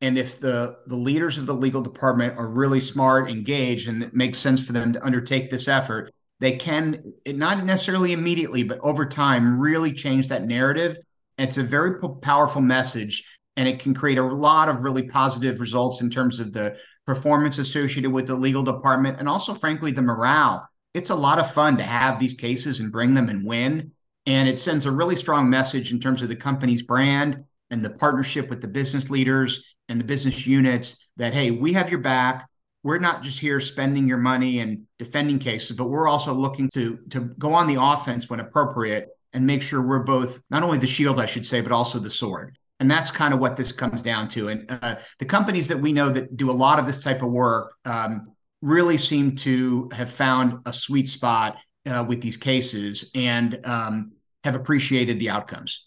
And 0.00 0.16
if 0.18 0.40
the 0.40 0.78
the 0.86 0.96
leaders 0.96 1.36
of 1.36 1.44
the 1.46 1.54
legal 1.54 1.82
department 1.82 2.38
are 2.38 2.48
really 2.48 2.80
smart, 2.80 3.28
engaged, 3.28 3.86
and 3.86 4.02
it 4.02 4.14
makes 4.14 4.38
sense 4.38 4.64
for 4.64 4.72
them 4.72 4.94
to 4.94 5.04
undertake 5.04 5.50
this 5.50 5.68
effort, 5.68 6.12
they 6.40 6.52
can 6.52 7.12
not 7.26 7.64
necessarily 7.64 8.12
immediately, 8.12 8.62
but 8.62 8.80
over 8.80 9.06
time, 9.06 9.60
really 9.60 9.92
change 9.92 10.28
that 10.28 10.46
narrative. 10.46 10.98
It's 11.38 11.58
a 11.58 11.62
very 11.62 11.98
powerful 12.20 12.60
message, 12.60 13.24
and 13.56 13.68
it 13.68 13.78
can 13.78 13.94
create 13.94 14.18
a 14.18 14.24
lot 14.24 14.68
of 14.68 14.82
really 14.82 15.04
positive 15.04 15.60
results 15.60 16.00
in 16.00 16.10
terms 16.10 16.40
of 16.40 16.52
the 16.52 16.76
performance 17.06 17.58
associated 17.58 18.10
with 18.10 18.26
the 18.26 18.34
legal 18.34 18.62
department 18.62 19.18
and 19.18 19.28
also, 19.28 19.54
frankly, 19.54 19.92
the 19.92 20.02
morale. 20.02 20.68
It's 20.92 21.10
a 21.10 21.14
lot 21.14 21.38
of 21.38 21.50
fun 21.50 21.76
to 21.76 21.82
have 21.82 22.18
these 22.18 22.34
cases 22.34 22.80
and 22.80 22.90
bring 22.90 23.14
them 23.14 23.28
and 23.28 23.46
win. 23.46 23.92
And 24.26 24.48
it 24.48 24.58
sends 24.58 24.86
a 24.86 24.92
really 24.92 25.16
strong 25.16 25.48
message 25.48 25.92
in 25.92 26.00
terms 26.00 26.22
of 26.22 26.28
the 26.28 26.36
company's 26.36 26.82
brand 26.82 27.44
and 27.70 27.84
the 27.84 27.90
partnership 27.90 28.50
with 28.50 28.60
the 28.60 28.68
business 28.68 29.08
leaders 29.08 29.74
and 29.88 30.00
the 30.00 30.04
business 30.04 30.46
units 30.46 31.08
that, 31.16 31.32
hey, 31.32 31.50
we 31.50 31.72
have 31.72 31.90
your 31.90 32.00
back 32.00 32.48
we're 32.82 32.98
not 32.98 33.22
just 33.22 33.38
here 33.38 33.60
spending 33.60 34.08
your 34.08 34.18
money 34.18 34.60
and 34.60 34.86
defending 34.98 35.38
cases, 35.38 35.76
but 35.76 35.86
we're 35.86 36.08
also 36.08 36.32
looking 36.32 36.68
to 36.74 36.98
to 37.10 37.20
go 37.38 37.52
on 37.52 37.66
the 37.66 37.80
offense 37.80 38.30
when 38.30 38.40
appropriate 38.40 39.08
and 39.32 39.46
make 39.46 39.62
sure 39.62 39.82
we're 39.82 40.00
both 40.00 40.42
not 40.50 40.62
only 40.62 40.78
the 40.78 40.86
shield, 40.86 41.20
I 41.20 41.26
should 41.26 41.46
say, 41.46 41.60
but 41.60 41.72
also 41.72 41.98
the 41.98 42.10
sword. 42.10 42.56
And 42.80 42.90
that's 42.90 43.10
kind 43.10 43.34
of 43.34 43.40
what 43.40 43.56
this 43.56 43.72
comes 43.72 44.02
down 44.02 44.28
to. 44.30 44.48
And 44.48 44.64
uh, 44.68 44.96
the 45.18 45.26
companies 45.26 45.68
that 45.68 45.78
we 45.78 45.92
know 45.92 46.08
that 46.08 46.36
do 46.36 46.50
a 46.50 46.52
lot 46.52 46.78
of 46.78 46.86
this 46.86 46.98
type 46.98 47.22
of 47.22 47.30
work 47.30 47.74
um, 47.84 48.32
really 48.62 48.96
seem 48.96 49.36
to 49.36 49.90
have 49.92 50.10
found 50.10 50.60
a 50.64 50.72
sweet 50.72 51.08
spot 51.08 51.58
uh, 51.86 52.04
with 52.08 52.22
these 52.22 52.38
cases 52.38 53.10
and 53.14 53.60
um, 53.64 54.12
have 54.44 54.54
appreciated 54.54 55.18
the 55.18 55.28
outcomes. 55.28 55.86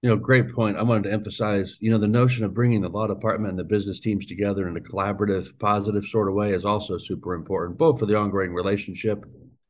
You 0.00 0.10
know, 0.10 0.16
great 0.16 0.52
point. 0.52 0.76
I 0.76 0.82
wanted 0.82 1.04
to 1.04 1.12
emphasize, 1.12 1.76
you 1.80 1.90
know, 1.90 1.98
the 1.98 2.06
notion 2.06 2.44
of 2.44 2.54
bringing 2.54 2.82
the 2.82 2.88
law 2.88 3.08
department 3.08 3.50
and 3.50 3.58
the 3.58 3.64
business 3.64 3.98
teams 3.98 4.26
together 4.26 4.68
in 4.68 4.76
a 4.76 4.80
collaborative, 4.80 5.58
positive 5.58 6.04
sort 6.04 6.28
of 6.28 6.34
way 6.34 6.52
is 6.52 6.64
also 6.64 6.98
super 6.98 7.34
important, 7.34 7.78
both 7.78 7.98
for 7.98 8.06
the 8.06 8.16
ongoing 8.16 8.54
relationship 8.54 9.24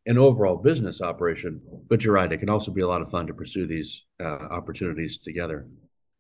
and 0.05 0.19
overall 0.19 0.57
business 0.57 1.01
operation. 1.01 1.63
But 1.89 2.05
you're 2.05 2.13
right; 2.13 2.31
it 2.31 2.39
can 2.39 2.51
also 2.51 2.71
be 2.71 2.83
a 2.83 2.87
lot 2.87 3.01
of 3.01 3.11
fun 3.11 3.27
to 3.29 3.33
pursue 3.33 3.67
these 3.67 4.03
uh, 4.21 4.49
opportunities 4.51 5.17
together. 5.17 5.67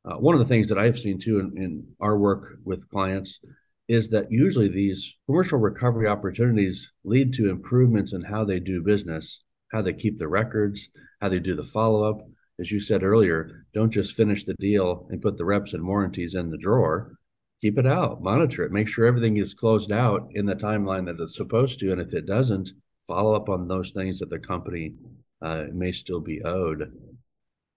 Uh, 0.06 0.14
one 0.14 0.34
of 0.34 0.40
the 0.40 0.46
things 0.46 0.70
that 0.70 0.78
I've 0.78 0.98
seen 0.98 1.18
too 1.18 1.38
in, 1.40 1.62
in 1.62 1.86
our 2.00 2.16
work 2.16 2.56
with 2.64 2.88
clients 2.88 3.40
is 3.88 4.08
that 4.08 4.32
usually 4.32 4.68
these 4.68 5.16
commercial 5.26 5.58
recovery 5.58 6.06
opportunities 6.06 6.90
lead 7.04 7.34
to 7.34 7.50
improvements 7.50 8.14
in 8.14 8.22
how 8.22 8.46
they 8.46 8.58
do 8.58 8.82
business, 8.82 9.42
how 9.70 9.82
they 9.82 9.92
keep 9.92 10.16
the 10.16 10.28
records, 10.28 10.88
how 11.20 11.28
they 11.28 11.40
do 11.40 11.54
the 11.54 11.62
follow 11.62 12.04
up 12.04 12.26
as 12.60 12.72
you 12.72 12.80
said 12.80 13.02
earlier, 13.02 13.66
don't 13.72 13.90
just 13.90 14.14
finish 14.16 14.44
the 14.44 14.54
deal 14.54 15.06
and 15.10 15.22
put 15.22 15.36
the 15.36 15.44
reps 15.44 15.72
and 15.72 15.86
warranties 15.86 16.34
in 16.34 16.50
the 16.50 16.58
drawer. 16.58 17.16
Keep 17.60 17.78
it 17.78 17.86
out, 17.86 18.22
monitor 18.22 18.64
it, 18.64 18.72
make 18.72 18.88
sure 18.88 19.06
everything 19.06 19.36
is 19.36 19.54
closed 19.54 19.90
out 19.92 20.28
in 20.34 20.46
the 20.46 20.54
timeline 20.54 21.06
that 21.06 21.20
it's 21.20 21.36
supposed 21.36 21.80
to. 21.80 21.92
And 21.92 22.00
if 22.00 22.12
it 22.12 22.26
doesn't, 22.26 22.72
follow 23.00 23.34
up 23.34 23.48
on 23.48 23.66
those 23.66 23.92
things 23.92 24.18
that 24.18 24.30
the 24.30 24.38
company 24.38 24.94
uh, 25.40 25.64
may 25.72 25.90
still 25.92 26.20
be 26.20 26.42
owed. 26.42 26.92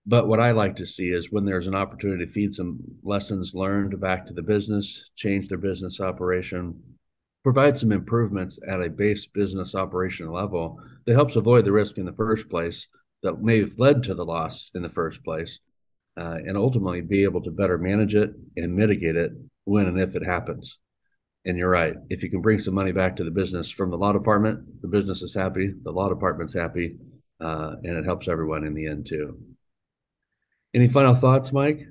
But 0.06 0.28
what 0.28 0.40
I 0.40 0.52
like 0.52 0.76
to 0.78 0.86
see 0.86 1.10
is 1.10 1.32
when 1.32 1.46
there's 1.46 1.68
an 1.68 1.76
opportunity 1.76 2.26
to 2.26 2.32
feed 2.32 2.56
some 2.56 2.80
lessons 3.04 3.54
learned 3.54 4.00
back 4.00 4.26
to 4.26 4.34
the 4.34 4.42
business, 4.42 5.10
change 5.16 5.48
their 5.48 5.58
business 5.58 6.00
operation, 6.00 6.82
provide 7.44 7.78
some 7.78 7.92
improvements 7.92 8.60
at 8.68 8.82
a 8.82 8.90
base 8.90 9.26
business 9.28 9.74
operation 9.74 10.32
level 10.32 10.80
that 11.06 11.14
helps 11.14 11.36
avoid 11.36 11.66
the 11.66 11.72
risk 11.72 11.98
in 11.98 12.06
the 12.06 12.14
first 12.14 12.50
place 12.50 12.88
that 13.24 13.42
may 13.42 13.60
have 13.60 13.80
led 13.80 14.04
to 14.04 14.16
the 14.16 14.26
loss 14.26 14.70
in 14.74 14.82
the 14.82 14.90
first 14.90 15.24
place, 15.24 15.60
uh, 16.18 16.38
and 16.46 16.58
ultimately 16.58 17.02
be 17.02 17.24
able 17.24 17.42
to 17.42 17.52
better 17.52 17.78
manage 17.78 18.16
it 18.16 18.32
and 18.58 18.76
mitigate 18.76 19.16
it 19.16 19.32
when 19.66 19.88
and 19.88 20.00
if 20.00 20.16
it 20.16 20.26
happens. 20.26 20.78
And 21.46 21.58
you're 21.58 21.70
right. 21.70 21.96
If 22.10 22.24
you 22.24 22.30
can 22.30 22.42
bring 22.42 22.60
some 22.60 22.76
money 22.76 22.92
back 22.92 23.16
to 23.16 23.24
the 23.24 23.32
business 23.32 23.72
from 23.72 23.90
the 23.90 23.98
law 23.98 24.14
department, 24.14 24.82
the 24.82 24.88
business 24.88 25.22
is 25.22 25.34
happy, 25.34 25.74
the 25.84 25.92
law 25.92 26.10
department's 26.10 26.54
happy, 26.54 26.98
uh, 27.40 27.76
and 27.84 27.98
it 27.98 28.06
helps 28.06 28.28
everyone 28.28 28.64
in 28.64 28.74
the 28.74 28.88
end 28.88 29.08
too. 29.08 29.40
Any 30.74 30.88
final 30.88 31.16
thoughts, 31.16 31.52
Mike? 31.52 31.88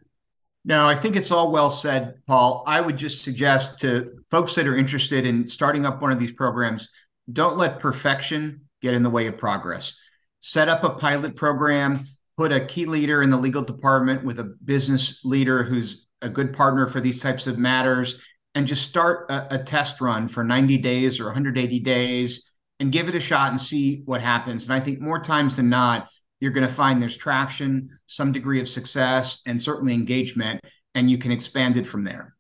No, 0.65 0.87
I 0.87 0.95
think 0.95 1.17
it's 1.17 1.31
all 1.31 1.51
well 1.51 1.71
said, 1.71 2.15
Paul. 2.27 2.63
I 2.67 2.81
would 2.81 2.97
just 2.97 3.25
suggest 3.25 3.81
to 3.81 4.23
folks 4.31 4.55
that 4.55 4.67
are 4.67 4.77
interested 4.77 5.27
in 5.27 5.49
starting 5.49 5.87
up 5.87 6.01
one 6.01 6.13
of 6.13 6.21
these 6.21 6.33
programs, 6.33 6.91
don't 7.33 7.57
let 7.57 7.81
perfection 7.81 8.63
get 8.83 8.95
in 8.95 9.03
the 9.03 9.11
way 9.11 9.27
of 9.27 9.37
progress 9.37 9.97
set 10.41 10.69
up 10.69 10.85
a 10.85 10.91
pilot 10.91 11.37
program, 11.37 12.07
put 12.37 12.53
a 12.53 12.65
key 12.65 12.87
leader 12.87 13.23
in 13.23 13.31
the 13.31 13.37
legal 13.37 13.63
department 13.63 14.25
with 14.25 14.41
a 14.41 14.45
business 14.45 15.25
leader 15.25 15.63
who's 15.63 16.07
a 16.23 16.29
good 16.29 16.53
partner 16.53 16.87
for 16.87 17.01
these 17.01 17.23
types 17.23 17.47
of 17.47 17.59
matters, 17.59 18.21
and 18.55 18.67
just 18.67 18.89
start 18.89 19.31
a, 19.31 19.55
a 19.55 19.59
test 19.59 20.01
run 20.01 20.29
for 20.29 20.43
90 20.43 20.79
days 20.79 21.21
or 21.21 21.27
180 21.27 21.79
days 21.81 22.51
and 22.81 22.91
give 22.91 23.09
it 23.09 23.15
a 23.15 23.21
shot 23.21 23.51
and 23.51 23.61
see 23.61 24.03
what 24.07 24.23
happens. 24.23 24.65
And 24.65 24.75
I 24.75 24.81
think 24.81 25.01
more 25.01 25.21
times 25.21 25.57
than 25.57 25.69
not, 25.69 26.11
you're 26.41 26.51
going 26.51 26.67
to 26.67 26.73
find 26.73 27.01
there's 27.01 27.17
traction, 27.17 27.99
some 28.07 28.33
degree 28.33 28.61
of 28.61 28.69
success, 28.69 29.41
and 29.47 29.63
certainly 29.63 29.93
engagement, 29.93 30.61
and 30.95 31.11
you 31.11 31.19
can 31.19 31.31
expand 31.31 31.77
it 31.77 31.87
from 31.87 32.03
there. 32.03 32.35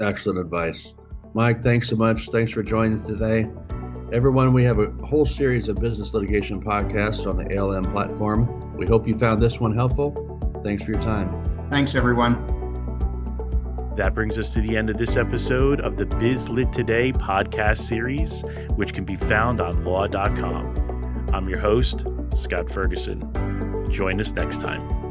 Excellent 0.00 0.38
advice. 0.38 0.94
Mike, 1.34 1.62
thanks 1.62 1.88
so 1.90 1.96
much. 1.96 2.28
Thanks 2.30 2.50
for 2.50 2.62
joining 2.62 3.00
us 3.00 3.06
today. 3.06 3.48
Everyone, 4.12 4.52
we 4.52 4.62
have 4.64 4.78
a 4.78 4.90
whole 5.06 5.24
series 5.24 5.68
of 5.68 5.76
business 5.76 6.12
litigation 6.12 6.62
podcasts 6.62 7.26
on 7.26 7.38
the 7.38 7.56
ALM 7.56 7.82
platform. 7.84 8.76
We 8.76 8.86
hope 8.86 9.08
you 9.08 9.14
found 9.14 9.40
this 9.40 9.58
one 9.58 9.74
helpful. 9.74 10.38
Thanks 10.62 10.84
for 10.84 10.92
your 10.92 11.00
time. 11.00 11.66
Thanks, 11.70 11.94
everyone. 11.94 12.34
That 13.96 14.12
brings 14.14 14.36
us 14.36 14.52
to 14.52 14.60
the 14.60 14.76
end 14.76 14.90
of 14.90 14.98
this 14.98 15.16
episode 15.16 15.80
of 15.80 15.96
the 15.96 16.04
Biz 16.04 16.50
Lit 16.50 16.70
Today 16.74 17.10
podcast 17.10 17.78
series, 17.78 18.42
which 18.76 18.92
can 18.92 19.06
be 19.06 19.16
found 19.16 19.62
on 19.62 19.82
law.com. 19.82 21.30
I'm 21.32 21.48
your 21.48 21.60
host, 21.60 22.04
Scott 22.34 22.70
Ferguson. 22.70 23.88
Join 23.90 24.20
us 24.20 24.32
next 24.32 24.60
time. 24.60 25.01